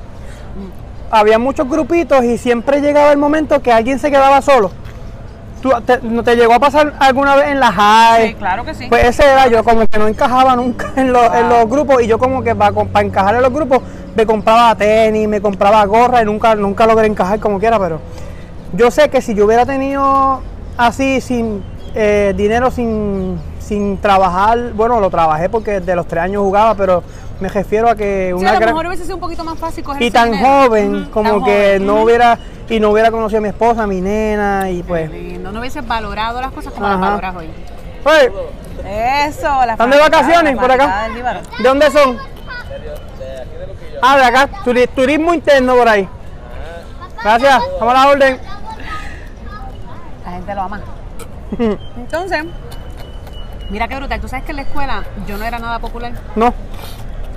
había 1.12 1.39
muchos 1.39 1.70
grupitos 1.70 2.24
y 2.24 2.38
siempre 2.38 2.82
llegaba 2.82 3.12
el 3.12 3.18
momento 3.18 3.62
que 3.62 3.72
alguien 3.72 4.00
se 4.00 4.12
quedaba 4.12 4.41
solo. 4.41 4.72
¿Tú, 5.62 5.72
te, 5.84 6.00
¿no 6.04 6.24
te 6.24 6.36
llegó 6.36 6.54
a 6.54 6.60
pasar 6.60 6.94
alguna 7.00 7.36
vez 7.36 7.48
en 7.48 7.60
la 7.60 7.72
high? 7.72 8.28
Sí, 8.30 8.34
claro 8.36 8.65
que 8.65 8.76
sí. 8.76 8.86
Pues 8.88 9.04
ese 9.06 9.24
era 9.24 9.48
yo, 9.48 9.63
como 9.63 9.88
que 9.88 9.98
no 9.98 10.08
encajaba 10.08 10.56
nunca 10.56 10.91
en 10.96 11.12
los, 11.12 11.34
en 11.34 11.50
los 11.50 11.68
grupos 11.68 12.04
y 12.04 12.08
yo 12.08 12.20
como 12.20 12.44
que 12.44 12.54
para, 12.54 12.72
para 12.72 13.06
encajar 13.06 13.36
en 13.36 13.41
los 13.41 13.52
grupos 13.52 13.82
me 14.15 14.26
compraba 14.26 14.76
tenis, 14.76 15.28
me 15.28 15.41
compraba 15.41 15.84
gorra 15.86 16.22
y 16.22 16.26
nunca, 16.26 16.56
nunca 16.56 16.86
logré 16.86 17.08
encajar 17.08 17.39
como 17.39 17.60
quiera, 17.60 17.80
pero 17.80 18.00
yo 18.74 18.91
sé 18.91 19.10
que 19.10 19.22
si 19.22 19.34
yo 19.34 19.46
hubiera 19.46 19.65
tenido 19.65 20.41
así 20.78 21.20
sin 21.22 21.63
eh, 21.96 22.34
dinero, 22.36 22.70
sin, 22.72 23.40
sin 23.60 23.98
trabajar, 24.00 24.74
bueno, 24.74 25.00
lo 25.00 25.10
trabajé 25.10 25.50
porque 25.50 25.80
de 25.80 25.96
los 25.96 26.08
tres 26.08 26.24
años 26.26 26.42
jugaba, 26.44 26.76
pero 26.76 27.04
me 27.40 27.50
refiero 27.50 27.90
a 27.90 27.96
que 27.96 28.28
Sí, 28.30 28.34
una 28.34 28.50
a 28.52 28.54
lo 28.54 28.60
gran- 28.60 28.74
mejor 28.74 28.88
hubiese 28.88 29.04
sido 29.06 29.16
un 29.16 29.22
poquito 29.22 29.44
más 29.44 29.58
fácil 29.58 29.84
coger 29.84 30.02
y 30.02 30.12
tan 30.12 30.32
dinero. 30.32 30.48
joven 30.66 31.06
como 31.12 31.30
tan 31.32 31.44
que 31.44 31.52
joven. 31.68 31.86
no 31.88 32.02
hubiera 32.04 32.38
y 32.70 32.80
no 32.80 32.90
hubiera 32.92 33.12
conocido 33.12 33.40
a 33.40 33.42
mi 33.42 33.50
esposa, 33.50 33.84
a 33.84 33.88
mi 33.88 34.02
nena 34.02 34.70
y 34.70 34.82
pues 34.84 35.10
Qué 35.10 35.18
lindo. 35.20 35.52
No 35.52 35.60
hubieses 35.60 35.86
valorado 35.88 36.42
las 36.42 36.52
cosas 36.52 36.74
como 36.74 36.88
las 36.88 36.98
Ajá. 36.98 37.06
valoras 37.10 37.36
hoy. 37.36 37.50
pues, 38.04 38.30
Eso, 38.88 39.66
la 39.66 39.72
¿Están 39.74 39.90
de 39.90 39.98
vacaciones 40.00 40.56
la 40.56 40.62
por 40.62 40.72
acá? 40.72 41.08
¿de 41.58 41.64
dónde 41.64 41.92
son? 41.92 42.18
Ah, 44.02 44.18
de 44.18 44.24
acá, 44.26 44.50
turi- 44.64 44.88
turismo 44.90 45.34
interno 45.34 45.76
por 45.76 45.88
ahí. 45.88 46.08
Gracias, 47.24 47.64
vamos 47.80 47.96
a 47.96 47.98
la 48.06 48.08
orden. 48.12 48.40
La 50.26 50.32
gente 50.32 50.56
lo 50.56 50.62
ama. 50.62 50.82
Entonces, 51.98 52.44
mira 53.70 53.88
qué 53.88 53.96
brutal. 53.96 54.20
Tú 54.20 54.28
sabes 54.28 54.46
que 54.46 54.52
en 54.52 54.58
la 54.58 54.62
escuela 54.63 55.04
yo 55.28 55.38
no 55.38 55.46
era 55.46 55.60
nada 55.60 55.80
popular. 55.80 56.13
No, 56.36 56.54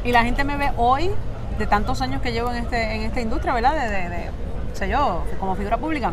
Y 0.04 0.12
la 0.12 0.24
gente 0.24 0.44
me 0.44 0.57
ve 0.57 0.72
hoy, 0.76 1.11
de 1.59 1.66
tantos 1.66 2.00
años 2.02 2.22
que 2.22 2.33
llevo 2.33 2.50
en, 2.50 2.59
este, 2.59 2.94
en 2.94 3.02
esta 3.02 3.20
industria, 3.20 3.54
¿verdad? 3.54 3.74
De, 3.74 3.88
de, 3.88 4.09
de, 4.09 4.31
sé 4.74 4.88
yo, 4.88 5.24
como 5.40 5.54
figura 5.57 5.76
pública. 5.76 6.12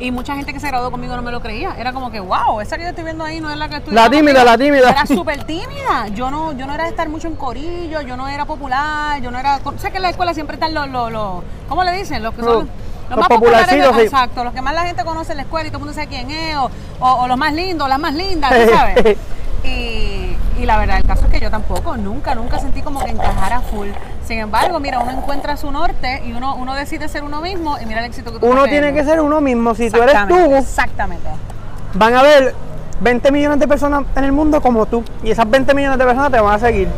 Y 0.00 0.12
mucha 0.12 0.36
gente 0.36 0.52
que 0.52 0.60
se 0.60 0.68
graduó 0.68 0.92
conmigo 0.92 1.16
no 1.16 1.22
me 1.22 1.32
lo 1.32 1.40
creía. 1.40 1.74
Era 1.76 1.92
como 1.92 2.12
que, 2.12 2.20
wow, 2.20 2.60
esa 2.60 2.76
que 2.76 2.84
yo 2.84 2.90
estoy 2.90 3.02
viendo 3.02 3.24
ahí 3.24 3.40
no 3.40 3.50
es 3.50 3.56
la 3.56 3.68
que 3.68 3.76
estoy 3.76 3.92
La 3.92 4.08
tímida, 4.08 4.44
la 4.44 4.56
tímida. 4.56 4.90
Era 4.90 5.06
súper 5.06 5.42
tímida. 5.42 6.06
Yo 6.14 6.30
no, 6.30 6.52
yo 6.52 6.66
no 6.68 6.74
era 6.74 6.84
de 6.84 6.90
estar 6.90 7.08
mucho 7.08 7.26
en 7.26 7.34
corillo, 7.34 8.00
yo 8.02 8.16
no 8.16 8.28
era 8.28 8.44
popular, 8.44 9.20
yo 9.20 9.32
no 9.32 9.38
era... 9.38 9.58
Sé 9.78 9.90
que 9.90 9.96
en 9.96 10.04
la 10.04 10.10
escuela 10.10 10.34
siempre 10.34 10.54
están 10.54 10.72
los, 10.72 10.88
los, 10.88 11.10
los 11.10 11.42
¿cómo 11.68 11.82
le 11.82 11.92
dicen? 11.92 12.22
Los 12.22 12.32
que 12.34 12.42
son... 12.42 12.70
los 13.08 13.18
más 13.18 13.28
populares, 13.28 13.66
popularcitos, 13.66 13.96
sí. 13.96 14.02
exacto, 14.02 14.44
los 14.44 14.52
que 14.52 14.62
más 14.62 14.74
la 14.74 14.82
gente 14.84 15.04
conoce 15.04 15.32
en 15.32 15.36
la 15.38 15.42
escuela 15.42 15.66
y 15.68 15.70
todo 15.70 15.78
el 15.78 15.84
mundo 15.84 15.94
sabe 15.94 16.06
quién 16.08 16.30
es, 16.30 16.56
o, 16.56 16.70
o- 17.00 17.12
o 17.22 17.28
los 17.28 17.36
más 17.38 17.52
lindos, 17.52 17.88
las 17.88 17.98
más 17.98 18.14
lindas, 18.14 18.50
¿tú 18.50 18.74
sabes? 18.74 19.16
Y, 19.64 20.36
y 20.60 20.66
la 20.66 20.78
verdad, 20.78 20.98
el 20.98 21.04
caso 21.04 21.24
es 21.24 21.32
que 21.32 21.40
yo 21.40 21.50
tampoco, 21.50 21.96
nunca, 21.96 22.34
nunca 22.36 22.60
sentí 22.60 22.80
como 22.80 23.04
que 23.04 23.10
encajara 23.10 23.60
full. 23.60 23.88
Sin 24.24 24.38
embargo, 24.38 24.78
mira, 24.78 25.00
uno 25.00 25.10
encuentra 25.10 25.56
su 25.56 25.72
norte 25.72 26.22
y 26.24 26.32
uno, 26.32 26.54
uno 26.54 26.74
decide 26.74 27.08
ser 27.08 27.24
uno 27.24 27.40
mismo 27.40 27.76
y 27.80 27.84
mira 27.84 27.98
el 27.98 28.06
éxito 28.06 28.32
que 28.32 28.38
tú 28.38 28.46
uno 28.46 28.64
tiene 28.66 28.94
que 28.94 29.02
ser 29.02 29.20
uno 29.20 29.40
mismo. 29.40 29.74
Si 29.74 29.90
tú 29.90 30.00
eres 30.00 30.14
tú, 30.28 30.54
Exactamente. 30.54 31.28
van 31.94 32.14
a 32.14 32.20
haber 32.20 32.54
20 33.00 33.32
millones 33.32 33.58
de 33.58 33.66
personas 33.66 34.04
en 34.14 34.22
el 34.24 34.30
mundo 34.32 34.60
como 34.60 34.86
tú. 34.86 35.02
Y 35.24 35.32
esas 35.32 35.50
20 35.50 35.74
millones 35.74 35.98
de 35.98 36.04
personas 36.04 36.30
te 36.30 36.38
van 36.40 36.54
a 36.54 36.58
seguir. 36.60 36.88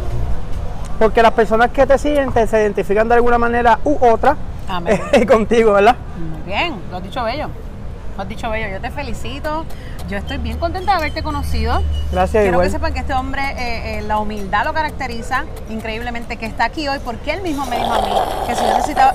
Porque 0.99 1.23
las 1.23 1.33
personas 1.33 1.71
que 1.71 1.87
te 1.87 1.97
siguen 1.97 2.31
te 2.31 2.47
se 2.47 2.61
identifican 2.61 3.09
de 3.09 3.15
alguna 3.15 3.39
manera 3.39 3.79
u 3.85 3.97
otra 4.05 4.37
Amén. 4.71 5.01
contigo, 5.29 5.73
¿verdad? 5.73 5.97
Muy 6.17 6.43
bien, 6.43 6.81
lo 6.91 6.99
has 6.99 7.03
dicho 7.03 7.23
bello. 7.25 7.49
Lo 8.17 8.23
has 8.23 8.29
dicho 8.29 8.51
bello. 8.51 8.69
Yo 8.69 8.81
te 8.81 8.91
felicito. 8.91 9.65
yo 10.09 10.17
estoy 10.17 10.39
bien 10.39 10.59
contenta 10.59 10.93
de 10.93 10.99
haberte 10.99 11.23
conocido. 11.23 11.83
Gracias, 12.13 12.43
Quiero 12.43 12.57
igual. 12.57 12.67
que 12.67 12.73
sepan 12.73 12.93
que 12.93 13.01
este 13.01 13.15
hombre, 13.15 13.43
eh, 13.43 13.99
eh, 13.99 14.03
la 14.03 14.19
humildad 14.19 14.65
lo 14.65 14.73
caracteriza 14.73 15.45
increíblemente, 15.69 16.37
que 16.37 16.47
está 16.47 16.65
aquí 16.65 16.89
hoy 16.89 16.99
porque 17.05 17.33
él 17.33 17.43
mismo 17.43 17.67
me 17.67 17.79
dijo 17.79 17.93
a 17.93 18.03
mí 18.03 18.13
que 18.47 18.55
si 18.55 18.65
yo 18.65 18.73
necesitaba, 18.75 19.15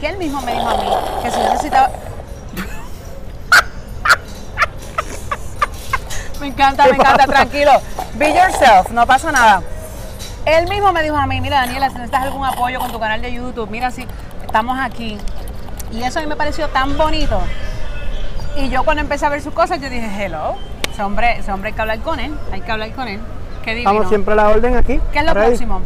que 0.00 0.08
él 0.08 0.16
mismo 0.16 0.40
me 0.42 0.52
dijo 0.52 0.68
a 0.68 0.76
mí 0.76 0.88
que 1.22 1.30
si 1.30 1.38
yo 1.38 1.48
necesitaba... 1.48 1.90
me 6.40 6.46
encanta, 6.46 6.84
¿Qué 6.84 6.92
me 6.92 6.98
encanta, 6.98 7.26
tranquilo. 7.26 7.72
Be 8.14 8.32
yourself, 8.32 8.90
no 8.90 9.06
pasa 9.06 9.32
nada. 9.32 9.62
Él 10.46 10.68
mismo 10.68 10.92
me 10.92 11.02
dijo 11.02 11.16
a 11.16 11.26
mí, 11.26 11.40
mira 11.40 11.60
Daniela, 11.60 11.88
si 11.88 11.94
necesitas 11.94 12.24
algún 12.24 12.44
apoyo 12.44 12.78
con 12.78 12.92
tu 12.92 13.00
canal 13.00 13.22
de 13.22 13.32
YouTube, 13.32 13.70
mira 13.70 13.90
si 13.90 14.06
estamos 14.54 14.78
aquí. 14.78 15.18
Y 15.92 16.04
eso 16.04 16.20
a 16.20 16.22
mí 16.22 16.28
me 16.28 16.36
pareció 16.36 16.68
tan 16.68 16.96
bonito. 16.96 17.40
Y 18.56 18.68
yo 18.68 18.84
cuando 18.84 19.00
empecé 19.02 19.26
a 19.26 19.28
ver 19.28 19.42
sus 19.42 19.52
cosas, 19.52 19.80
yo 19.80 19.90
dije, 19.90 20.08
hello, 20.26 20.54
ese 20.92 21.02
hombre, 21.02 21.38
ese 21.40 21.50
hombre 21.50 21.70
hay 21.70 21.74
que 21.74 21.80
hablar 21.80 21.98
con 21.98 22.20
él, 22.20 22.32
hay 22.52 22.60
que 22.60 22.70
hablar 22.70 22.92
con 22.92 23.08
él. 23.08 23.18
Qué 23.64 23.72
divino. 23.74 23.90
Estamos 23.90 24.08
siempre 24.08 24.32
a 24.34 24.36
la 24.36 24.48
orden 24.50 24.76
aquí. 24.76 25.00
¿Qué 25.12 25.18
es 25.18 25.24
lo 25.24 25.34
Ready. 25.34 25.46
próximo? 25.48 25.80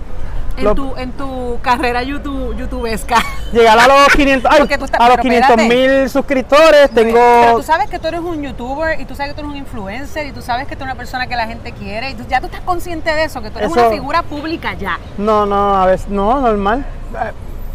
En, 0.58 0.64
Lo- 0.64 0.74
tu, 0.74 0.94
en 0.98 1.12
tu 1.12 1.58
carrera 1.62 2.02
YouTube, 2.02 2.54
YouTubesca. 2.58 3.16
Llegar 3.52 3.78
a 3.78 3.86
los 3.86 4.08
500, 4.14 4.52
ay, 4.52 4.58
Porque 4.58 4.76
tú 4.76 4.84
estás- 4.84 5.00
a 5.00 5.08
los 5.08 5.16
pero 5.16 5.22
500 5.22 5.56
mil 5.66 6.10
suscriptores. 6.10 6.90
Pero 6.94 7.06
Tengo. 7.14 7.56
tú 7.56 7.62
sabes 7.62 7.88
que 7.88 7.98
tú 7.98 8.08
eres 8.08 8.20
un 8.20 8.42
youtuber 8.42 9.00
y 9.00 9.06
tú 9.06 9.14
sabes 9.14 9.30
que 9.32 9.34
tú 9.40 9.46
eres 9.46 9.52
un 9.52 9.56
influencer 9.56 10.26
y 10.26 10.32
tú 10.32 10.42
sabes 10.42 10.66
que 10.68 10.76
tú 10.76 10.82
eres 10.84 10.92
una 10.92 10.98
persona 10.98 11.26
que 11.26 11.36
la 11.36 11.46
gente 11.46 11.72
quiere 11.72 12.10
y 12.10 12.14
tú- 12.14 12.26
ya 12.28 12.40
tú 12.40 12.46
estás 12.46 12.60
consciente 12.62 13.14
de 13.14 13.24
eso, 13.24 13.40
que 13.40 13.50
tú 13.50 13.60
eres 13.60 13.70
Eso- 13.70 13.80
una 13.80 13.88
figura 13.90 14.22
pública 14.24 14.74
ya. 14.74 14.98
No, 15.16 15.46
no, 15.46 15.74
a 15.74 15.86
veces, 15.86 16.08
no, 16.10 16.38
normal. 16.42 16.84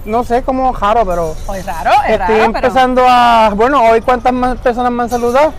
No 0.06 0.24
sé 0.24 0.44
cómo 0.44 0.74
raro, 0.74 1.06
pero. 1.06 1.36
Es 1.56 1.66
raro, 1.66 1.92
es 2.06 2.12
Estoy 2.12 2.18
raro, 2.18 2.34
pero 2.34 2.44
empezando 2.44 3.06
a. 3.08 3.52
Bueno, 3.56 3.82
hoy 3.84 4.02
cuántas 4.02 4.34
más 4.34 4.58
personas 4.58 4.92
me 4.92 5.04
han 5.04 5.10
saludado. 5.10 5.54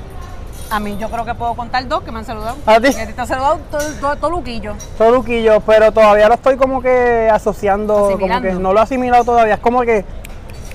a 0.70 0.80
mí 0.80 0.96
yo 0.98 1.08
creo 1.08 1.24
que 1.24 1.34
puedo 1.34 1.54
contar 1.54 1.86
dos 1.88 2.02
que 2.02 2.10
me 2.10 2.18
han 2.18 2.24
saludado. 2.24 2.56
¿A 2.66 2.80
ti? 2.80 2.88
Y 2.94 3.00
a 3.00 3.06
ti 3.06 3.12
te 3.12 3.20
ha 3.20 3.26
saludado 3.26 3.58
todo, 3.70 3.82
todo, 4.00 4.16
todo 4.16 4.30
Luquillo. 4.30 4.74
Todo 4.98 5.12
Luquillo, 5.12 5.60
pero 5.60 5.92
todavía 5.92 6.28
lo 6.28 6.34
estoy 6.34 6.56
como 6.56 6.82
que 6.82 7.30
asociando, 7.32 8.16
como 8.20 8.40
que 8.42 8.52
no 8.52 8.72
lo 8.72 8.80
he 8.80 8.82
asimilado 8.82 9.24
todavía. 9.24 9.54
Es 9.54 9.60
como 9.60 9.82
que 9.82 10.04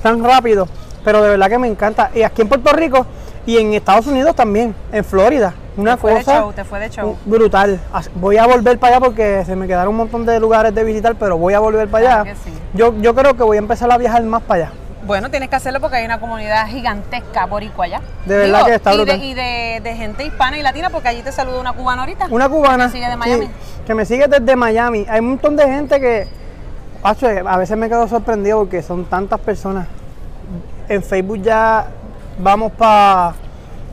tan 0.01 0.23
rápido, 0.23 0.67
pero 1.03 1.21
de 1.21 1.29
verdad 1.29 1.49
que 1.49 1.59
me 1.59 1.67
encanta. 1.67 2.09
Y 2.15 2.23
aquí 2.23 2.41
en 2.41 2.49
Puerto 2.49 2.71
Rico 2.73 3.05
y 3.45 3.57
en 3.57 3.73
Estados 3.73 4.07
Unidos 4.07 4.35
también, 4.35 4.75
en 4.91 5.03
Florida. 5.03 5.53
Una 5.77 5.95
Te 5.95 6.01
fue 6.01 6.11
de 6.11 6.17
cosa 6.19 6.39
show, 6.39 6.53
te 6.53 6.63
fue 6.65 6.79
de 6.79 6.89
show. 6.89 7.17
brutal. 7.25 7.79
Voy 8.15 8.37
a 8.37 8.45
volver 8.45 8.77
para 8.79 8.97
allá 8.97 9.05
porque 9.05 9.43
se 9.45 9.55
me 9.55 9.65
quedaron 9.65 9.89
un 9.91 9.97
montón 9.97 10.25
de 10.25 10.39
lugares 10.39 10.75
de 10.75 10.83
visitar, 10.83 11.15
pero 11.15 11.37
voy 11.37 11.53
a 11.53 11.59
volver 11.59 11.87
para 11.87 12.05
Claro 12.05 12.21
allá. 12.23 12.35
sí. 12.43 12.51
Yo, 12.73 12.93
yo 13.01 13.15
creo 13.15 13.35
que 13.35 13.43
voy 13.43 13.55
a 13.57 13.59
empezar 13.59 13.89
a 13.91 13.97
viajar 13.97 14.21
más 14.23 14.41
para 14.43 14.63
allá. 14.65 14.73
Bueno, 15.05 15.31
tienes 15.31 15.49
que 15.49 15.55
hacerlo 15.55 15.79
porque 15.79 15.95
hay 15.95 16.05
una 16.05 16.19
comunidad 16.19 16.67
gigantesca 16.67 17.45
boricua 17.45 17.85
allá. 17.85 18.01
De 18.25 18.37
verdad 18.37 18.65
que 18.65 18.75
está 18.75 18.93
y 18.93 18.97
de, 18.97 19.03
brutal. 19.03 19.23
y 19.23 19.33
de, 19.33 19.79
de 19.81 19.95
gente 19.95 20.25
hispana 20.25 20.57
y 20.59 20.61
latina, 20.61 20.89
porque 20.89 21.07
allí 21.07 21.21
te 21.23 21.31
saluda 21.31 21.59
una 21.61 21.73
cubana 21.73 22.01
ahorita. 22.01 22.27
Una 22.29 22.49
cubana. 22.49 22.87
Que 22.87 22.91
sigue 22.91 23.07
de 23.09 23.15
Miami. 23.15 23.45
sí, 23.45 23.51
que 23.87 23.95
me 23.95 24.05
sigue 24.05 24.27
desde 24.27 24.55
Miami. 24.55 25.05
Hay 25.09 25.21
un 25.21 25.29
montón 25.29 25.55
de 25.55 25.63
gente 25.63 25.99
que. 25.99 26.27
Pacho, 27.01 27.27
a 27.27 27.57
veces 27.57 27.77
me 27.77 27.87
quedo 27.87 28.07
sorprendido 28.09 28.59
porque 28.59 28.83
son 28.83 29.05
tantas 29.05 29.39
personas. 29.39 29.87
En 30.89 31.01
Facebook 31.01 31.41
ya 31.41 31.87
vamos 32.39 32.71
para 32.71 33.33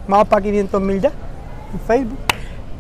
vamos 0.09 0.29
para 0.29 0.43
500 0.43 0.81
mil 0.81 1.01
ya. 1.01 1.11
En 1.73 1.81
Facebook. 1.87 2.19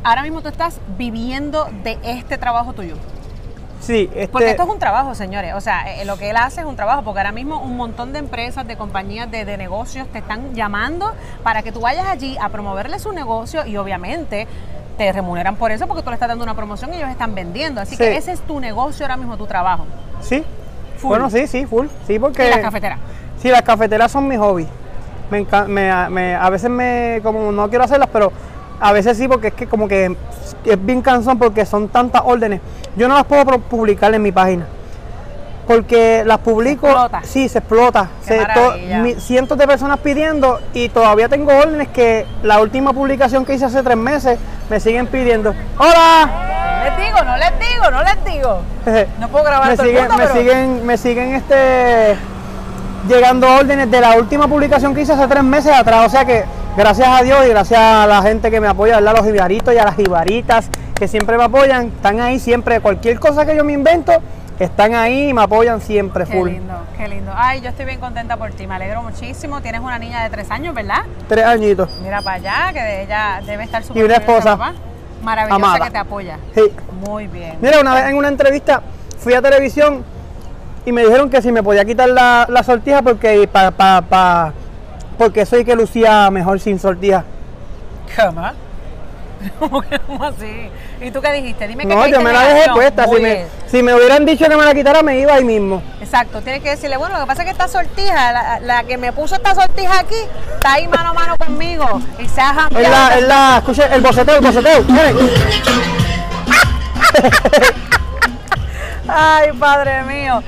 Ahora 0.04 0.22
mismo 0.22 0.40
tú 0.40 0.48
estás 0.48 0.80
viviendo 0.96 1.66
de 1.82 1.98
este 2.04 2.38
trabajo 2.38 2.72
tuyo. 2.72 2.94
Sí, 3.80 4.08
este. 4.14 4.28
Porque 4.28 4.50
esto 4.50 4.62
es 4.62 4.68
un 4.68 4.78
trabajo, 4.78 5.14
señores. 5.14 5.54
O 5.54 5.60
sea, 5.60 6.00
eh, 6.00 6.04
lo 6.04 6.16
que 6.16 6.30
él 6.30 6.36
hace 6.36 6.60
es 6.60 6.66
un 6.66 6.76
trabajo, 6.76 7.02
porque 7.02 7.20
ahora 7.20 7.32
mismo 7.32 7.60
un 7.60 7.76
montón 7.76 8.12
de 8.12 8.20
empresas, 8.20 8.66
de 8.66 8.76
compañías, 8.76 9.30
de, 9.30 9.44
de 9.44 9.56
negocios 9.58 10.08
te 10.08 10.18
están 10.18 10.54
llamando 10.54 11.12
para 11.42 11.62
que 11.62 11.72
tú 11.72 11.80
vayas 11.80 12.06
allí 12.06 12.36
a 12.40 12.48
promoverle 12.48 12.98
su 12.98 13.12
negocio 13.12 13.66
y 13.66 13.76
obviamente 13.76 14.46
te 14.96 15.12
remuneran 15.12 15.56
por 15.56 15.72
eso 15.72 15.86
porque 15.86 16.02
tú 16.02 16.08
le 16.08 16.14
estás 16.14 16.28
dando 16.28 16.42
una 16.42 16.54
promoción 16.54 16.94
y 16.94 16.96
ellos 16.96 17.10
están 17.10 17.34
vendiendo. 17.34 17.80
Así 17.80 17.96
Sí. 17.96 17.98
que 17.98 18.16
ese 18.16 18.32
es 18.32 18.40
tu 18.40 18.60
negocio 18.60 19.04
ahora 19.04 19.16
mismo, 19.18 19.36
tu 19.36 19.46
trabajo. 19.46 19.84
Sí. 20.22 20.42
Full. 20.98 21.08
Bueno, 21.10 21.28
sí, 21.28 21.46
sí, 21.46 21.66
full. 21.66 21.86
Sí, 22.06 22.18
porque. 22.18 22.46
Y 22.46 22.50
las 22.50 22.60
cafeteras. 22.60 22.98
Sí, 23.42 23.48
las 23.50 23.62
cafeteras 23.62 24.10
son 24.10 24.26
mi 24.26 24.36
hobby. 24.36 24.66
Me, 25.30 25.44
enca- 25.46 25.66
me- 25.66 26.08
me- 26.10 26.34
a 26.34 26.48
veces 26.50 26.70
me, 26.70 27.20
como 27.22 27.50
no 27.52 27.68
quiero 27.68 27.84
hacerlas, 27.84 28.08
pero 28.12 28.32
a 28.80 28.92
veces 28.92 29.16
sí, 29.16 29.26
porque 29.28 29.48
es 29.48 29.54
que 29.54 29.66
como 29.66 29.88
que 29.88 30.16
es 30.64 30.84
bien 30.86 31.02
cansón 31.02 31.38
porque 31.38 31.64
son 31.66 31.88
tantas 31.88 32.22
órdenes. 32.24 32.60
Yo 32.96 33.08
no 33.08 33.14
las 33.14 33.24
puedo 33.24 33.44
publicar 33.58 34.14
en 34.14 34.22
mi 34.22 34.32
página. 34.32 34.66
Porque 35.66 36.22
las 36.24 36.38
publico, 36.38 36.86
explota. 36.86 37.20
sí, 37.24 37.48
se 37.48 37.58
explota. 37.58 38.08
Qué 38.24 38.46
Se- 38.86 38.96
mi- 38.98 39.14
cientos 39.14 39.58
de 39.58 39.66
personas 39.66 39.98
pidiendo 39.98 40.60
y 40.72 40.88
todavía 40.90 41.28
tengo 41.28 41.50
órdenes 41.52 41.88
que 41.88 42.24
la 42.44 42.60
última 42.60 42.92
publicación 42.92 43.44
que 43.44 43.54
hice 43.54 43.64
hace 43.64 43.82
tres 43.82 43.96
meses 43.96 44.38
me 44.70 44.78
siguen 44.78 45.08
pidiendo. 45.08 45.52
¡Hola! 45.76 46.84
Les 46.84 47.04
digo, 47.04 47.18
no 47.24 47.36
les 47.36 47.50
digo, 47.58 47.90
no 47.90 48.02
les 48.04 48.24
digo. 48.24 48.60
No 49.18 49.28
puedo 49.28 49.44
grabar 49.44 49.70
me 49.70 49.76
todo 49.76 49.86
el 49.86 49.90
siguen, 49.90 50.02
mundo, 50.08 50.16
me 50.18 50.28
pero- 50.28 50.38
siguen, 50.40 50.86
me 50.86 50.96
siguen 50.96 51.34
este 51.34 52.16
llegando 53.08 53.46
órdenes 53.54 53.90
de 53.90 54.00
la 54.00 54.16
última 54.16 54.48
publicación 54.48 54.94
que 54.94 55.02
hice 55.02 55.12
hace 55.12 55.26
tres 55.28 55.42
meses 55.42 55.72
atrás. 55.72 56.06
O 56.06 56.10
sea 56.10 56.24
que 56.24 56.44
gracias 56.76 57.08
a 57.08 57.22
Dios 57.22 57.46
y 57.46 57.50
gracias 57.50 57.80
a 57.80 58.06
la 58.06 58.22
gente 58.22 58.50
que 58.50 58.60
me 58.60 58.68
apoya, 58.68 58.96
¿verdad? 58.96 59.16
los 59.16 59.26
jibaritos 59.26 59.74
y 59.74 59.78
a 59.78 59.84
las 59.84 59.96
jibaritas 59.96 60.68
que 60.94 61.08
siempre 61.08 61.36
me 61.36 61.44
apoyan, 61.44 61.86
están 61.86 62.20
ahí 62.20 62.38
siempre. 62.38 62.80
Cualquier 62.80 63.20
cosa 63.20 63.44
que 63.44 63.54
yo 63.54 63.64
me 63.64 63.74
invento, 63.74 64.12
están 64.58 64.94
ahí 64.94 65.28
y 65.28 65.34
me 65.34 65.42
apoyan 65.42 65.80
siempre, 65.82 66.24
Qué 66.24 66.32
full. 66.32 66.48
lindo, 66.50 66.74
qué 66.96 67.06
lindo. 67.08 67.30
Ay, 67.36 67.60
yo 67.60 67.68
estoy 67.68 67.84
bien 67.84 68.00
contenta 68.00 68.38
por 68.38 68.50
ti, 68.52 68.66
me 68.66 68.76
alegro 68.76 69.02
muchísimo. 69.02 69.60
Tienes 69.60 69.82
una 69.82 69.98
niña 69.98 70.22
de 70.24 70.30
tres 70.30 70.50
años, 70.50 70.74
¿verdad? 70.74 71.02
Tres 71.28 71.44
añitos. 71.44 71.90
Mira 72.02 72.22
para 72.22 72.36
allá, 72.36 72.72
que 72.72 72.80
de 72.80 73.02
ella 73.02 73.40
debe 73.44 73.64
estar 73.64 73.82
súper 73.82 74.02
Y 74.02 74.04
una 74.06 74.14
esposa. 74.14 74.56
papá. 74.56 74.72
Maravillosa 75.22 75.54
Amada. 75.66 75.84
que 75.84 75.90
te 75.90 75.98
apoya. 75.98 76.38
Sí. 76.54 76.62
Muy 77.06 77.26
bien. 77.26 77.58
Mira, 77.60 77.80
una 77.80 77.94
vez 77.94 78.04
en 78.06 78.16
una 78.16 78.28
entrevista 78.28 78.80
fui 79.18 79.34
a 79.34 79.42
televisión 79.42 80.02
y 80.86 80.92
me 80.92 81.04
dijeron 81.04 81.28
que 81.28 81.42
si 81.42 81.52
me 81.52 81.62
podía 81.62 81.84
quitar 81.84 82.08
la, 82.08 82.46
la 82.48 82.62
sortija 82.62 83.02
porque 83.02 83.46
pa, 83.52 83.70
pa, 83.72 84.00
pa- 84.02 84.52
porque 85.18 85.44
soy 85.44 85.64
que 85.64 85.74
lucía 85.76 86.30
mejor 86.30 86.60
sin 86.60 86.78
sortija. 86.78 87.24
¿Cómo? 88.16 88.50
¿Cómo 90.06 90.24
así? 90.24 90.70
¿Y 91.00 91.10
tú 91.10 91.20
qué 91.20 91.30
dijiste? 91.32 91.68
Dime 91.68 91.86
que 91.86 91.94
No, 91.94 92.06
yo 92.06 92.20
me 92.22 92.32
la 92.32 92.40
dejé 92.46 92.70
puesta. 92.70 93.06
Si 93.06 93.20
me, 93.20 93.44
si 93.66 93.82
me 93.82 93.94
hubieran 93.94 94.24
dicho 94.24 94.48
que 94.48 94.56
me 94.56 94.64
la 94.64 94.72
quitara, 94.74 95.02
me 95.02 95.18
iba 95.18 95.34
ahí 95.34 95.44
mismo. 95.44 95.82
Exacto, 96.00 96.40
tienes 96.40 96.62
que 96.62 96.70
decirle, 96.70 96.96
bueno, 96.96 97.14
lo 97.16 97.24
que 97.24 97.26
pasa 97.26 97.42
es 97.42 97.46
que 97.46 97.52
esta 97.52 97.68
sortija, 97.68 98.32
la, 98.32 98.60
la 98.60 98.84
que 98.84 98.96
me 98.96 99.12
puso 99.12 99.34
esta 99.34 99.54
sortija 99.54 99.98
aquí, 99.98 100.14
está 100.54 100.72
ahí 100.74 100.88
mano 100.88 101.10
a 101.10 101.12
mano 101.12 101.36
conmigo 101.36 102.00
y 102.18 102.26
se 102.28 102.40
ha 102.40 102.68
Es 102.70 102.88
la, 102.88 103.18
es 103.18 103.28
la, 103.28 103.56
escuche, 103.58 103.82
el 103.92 104.00
boceteo, 104.00 104.36
el 104.36 104.44
boceteo. 104.44 104.84
Ay, 109.08 109.50
padre 109.58 110.02
mío. 110.02 110.42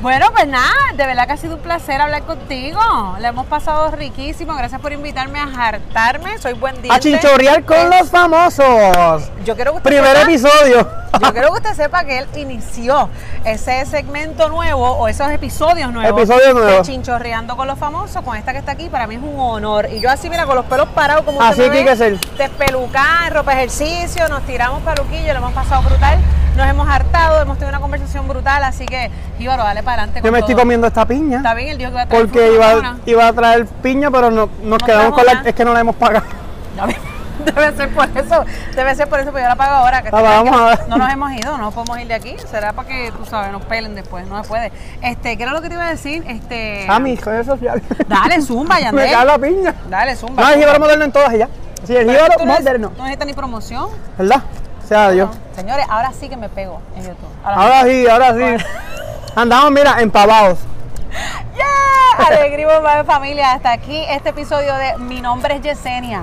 Bueno, 0.00 0.26
pues 0.32 0.46
nada, 0.46 0.72
de 0.94 1.06
verdad 1.06 1.26
que 1.26 1.32
ha 1.32 1.36
sido 1.36 1.56
un 1.56 1.60
placer 1.60 2.00
hablar 2.00 2.22
contigo. 2.22 2.80
Le 3.20 3.26
hemos 3.28 3.46
pasado 3.46 3.90
riquísimo. 3.90 4.54
Gracias 4.54 4.80
por 4.80 4.92
invitarme 4.92 5.40
a 5.40 5.48
jartarme. 5.48 6.38
Soy 6.38 6.52
buen 6.52 6.74
diente. 6.80 6.94
A 6.94 7.00
chinchorrear 7.00 7.64
con 7.64 7.76
Es- 7.92 8.00
los 8.00 8.08
famosos. 8.10 9.28
Yo 9.44 9.56
quiero 9.56 9.72
que 9.72 9.78
usted 9.78 9.90
Primer 9.90 10.16
sepa- 10.16 10.22
episodio. 10.22 10.88
Yo 11.20 11.32
quiero 11.32 11.48
que 11.50 11.54
usted 11.58 11.74
sepa 11.74 12.04
que 12.04 12.18
él 12.18 12.28
inició 12.36 13.08
ese 13.44 13.84
segmento 13.86 14.48
nuevo 14.48 14.88
o 14.88 15.08
esos 15.08 15.30
episodios 15.32 15.90
nuevos. 15.92 16.16
Episodios 16.20 16.54
nuevos. 16.54 16.86
Chinchorreando 16.86 17.56
con 17.56 17.66
los 17.66 17.76
famosos, 17.78 18.22
con 18.22 18.36
esta 18.36 18.52
que 18.52 18.58
está 18.58 18.72
aquí, 18.72 18.88
para 18.88 19.08
mí 19.08 19.16
es 19.16 19.20
un 19.22 19.34
honor. 19.40 19.88
Y 19.90 19.98
yo 20.00 20.10
así, 20.10 20.30
mira, 20.30 20.46
con 20.46 20.54
los 20.54 20.66
pelos 20.66 20.88
parados, 20.90 21.24
como 21.24 21.42
Así 21.42 21.60
usted 21.60 21.64
me 21.64 21.70
tiene 21.72 21.90
ve, 21.90 21.90
que 21.90 21.96
ser. 21.96 22.36
despelucada, 22.36 23.26
en 23.26 23.34
ropa 23.34 23.52
ejercicio, 23.54 24.28
nos 24.28 24.42
tiramos 24.44 24.80
peluquillo, 24.82 25.32
lo 25.32 25.38
hemos 25.40 25.52
pasado 25.54 25.82
brutal. 25.82 26.18
Nos 26.58 26.66
hemos 26.66 26.88
hartado, 26.88 27.40
hemos 27.40 27.56
tenido 27.56 27.68
una 27.70 27.80
conversación 27.80 28.26
brutal, 28.26 28.64
así 28.64 28.84
que, 28.84 29.10
Jíbaro, 29.38 29.62
dale 29.62 29.84
para 29.84 30.02
adelante 30.02 30.20
Yo 30.24 30.32
me 30.32 30.40
estoy 30.40 30.56
comiendo 30.56 30.88
esta 30.88 31.06
piña. 31.06 31.36
Está 31.36 31.54
bien, 31.54 31.68
el 31.68 31.78
Dios 31.78 31.90
que 31.92 31.94
va 31.96 32.02
a 32.02 32.06
traer 32.08 32.24
Porque 32.26 32.52
iba, 33.06 33.28
a 33.28 33.32
traer 33.32 33.66
piña, 33.66 34.10
pero 34.10 34.32
no, 34.32 34.46
nos 34.46 34.62
No 34.64 34.76
quedamos 34.78 35.12
con 35.14 35.24
la. 35.24 35.42
Es 35.44 35.54
que 35.54 35.64
no 35.64 35.72
la 35.72 35.80
hemos 35.80 35.94
pagado. 35.94 36.26
Debe 37.44 37.72
ser 37.76 37.94
por 37.94 38.08
eso, 38.16 38.44
debe 38.74 38.94
ser 38.96 39.08
por 39.08 39.20
eso, 39.20 39.30
pero 39.32 39.44
yo 39.44 39.48
la 39.48 39.54
pago 39.54 39.72
ahora. 39.76 40.02
Que 40.02 40.10
sabes 40.10 40.24
que 40.42 40.50
pagamos 40.50 40.88
no- 40.88 40.98
nos 40.98 41.12
hemos 41.12 41.32
ido, 41.32 41.56
no 41.56 41.70
podemos 41.70 42.00
ir 42.00 42.08
de 42.08 42.14
aquí. 42.14 42.34
Será 42.50 42.72
para 42.72 42.88
que, 42.88 43.12
tú 43.16 43.24
sabes, 43.24 43.52
nos 43.52 43.64
pelen 43.64 43.94
después, 43.94 44.26
no 44.26 44.42
se 44.42 44.48
puede. 44.48 44.72
Este, 45.00 45.36
¿qué 45.36 45.44
era 45.44 45.52
lo 45.52 45.62
que 45.62 45.68
te 45.68 45.74
iba 45.76 45.86
a 45.86 45.90
decir? 45.90 46.24
Este, 46.26 46.86
A 46.88 46.98
mis 46.98 47.24
redes 47.24 47.46
sociales. 47.46 47.84
Dale, 48.08 48.42
zumba, 48.42 48.74
me 48.78 48.80
Yandel. 48.82 49.10
cae 49.12 49.24
la 49.24 49.38
piña. 49.38 49.74
Dale, 49.88 50.16
zumba. 50.16 50.42
No, 50.42 50.48
el 50.48 50.58
jíbaro 50.58 50.80
moderno 50.80 51.04
en 51.04 51.12
todas 51.12 51.32
ellas. 51.32 51.48
Sí, 51.84 51.94
el 51.94 52.10
jíbaro 52.10 52.44
moderno. 52.44 52.92
no 52.96 53.04
necesitas 53.04 53.26
ni 53.28 53.34
promoción. 53.34 53.88
¿Verdad? 54.18 54.42
Sea 54.88 55.10
Dios. 55.10 55.30
No. 55.30 55.47
Señores, 55.58 55.86
ahora 55.88 56.12
sí 56.12 56.28
que 56.28 56.36
me 56.36 56.48
pego 56.48 56.80
en 56.94 57.02
YouTube. 57.02 57.28
Ahora 57.44 57.82
sí, 57.82 58.06
ahora 58.06 58.32
sí. 58.32 58.64
Andamos, 59.34 59.72
mira, 59.72 60.00
empavados. 60.00 60.60
¡Yeah! 61.56 62.26
Alegría, 62.28 62.78
madre 62.80 63.02
familia. 63.02 63.54
Hasta 63.54 63.72
aquí 63.72 64.04
este 64.08 64.28
episodio 64.28 64.72
de 64.74 64.98
Mi 64.98 65.20
nombre 65.20 65.56
es 65.56 65.62
Yesenia. 65.62 66.22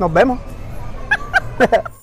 Nos 0.00 0.12
vemos. 0.12 0.40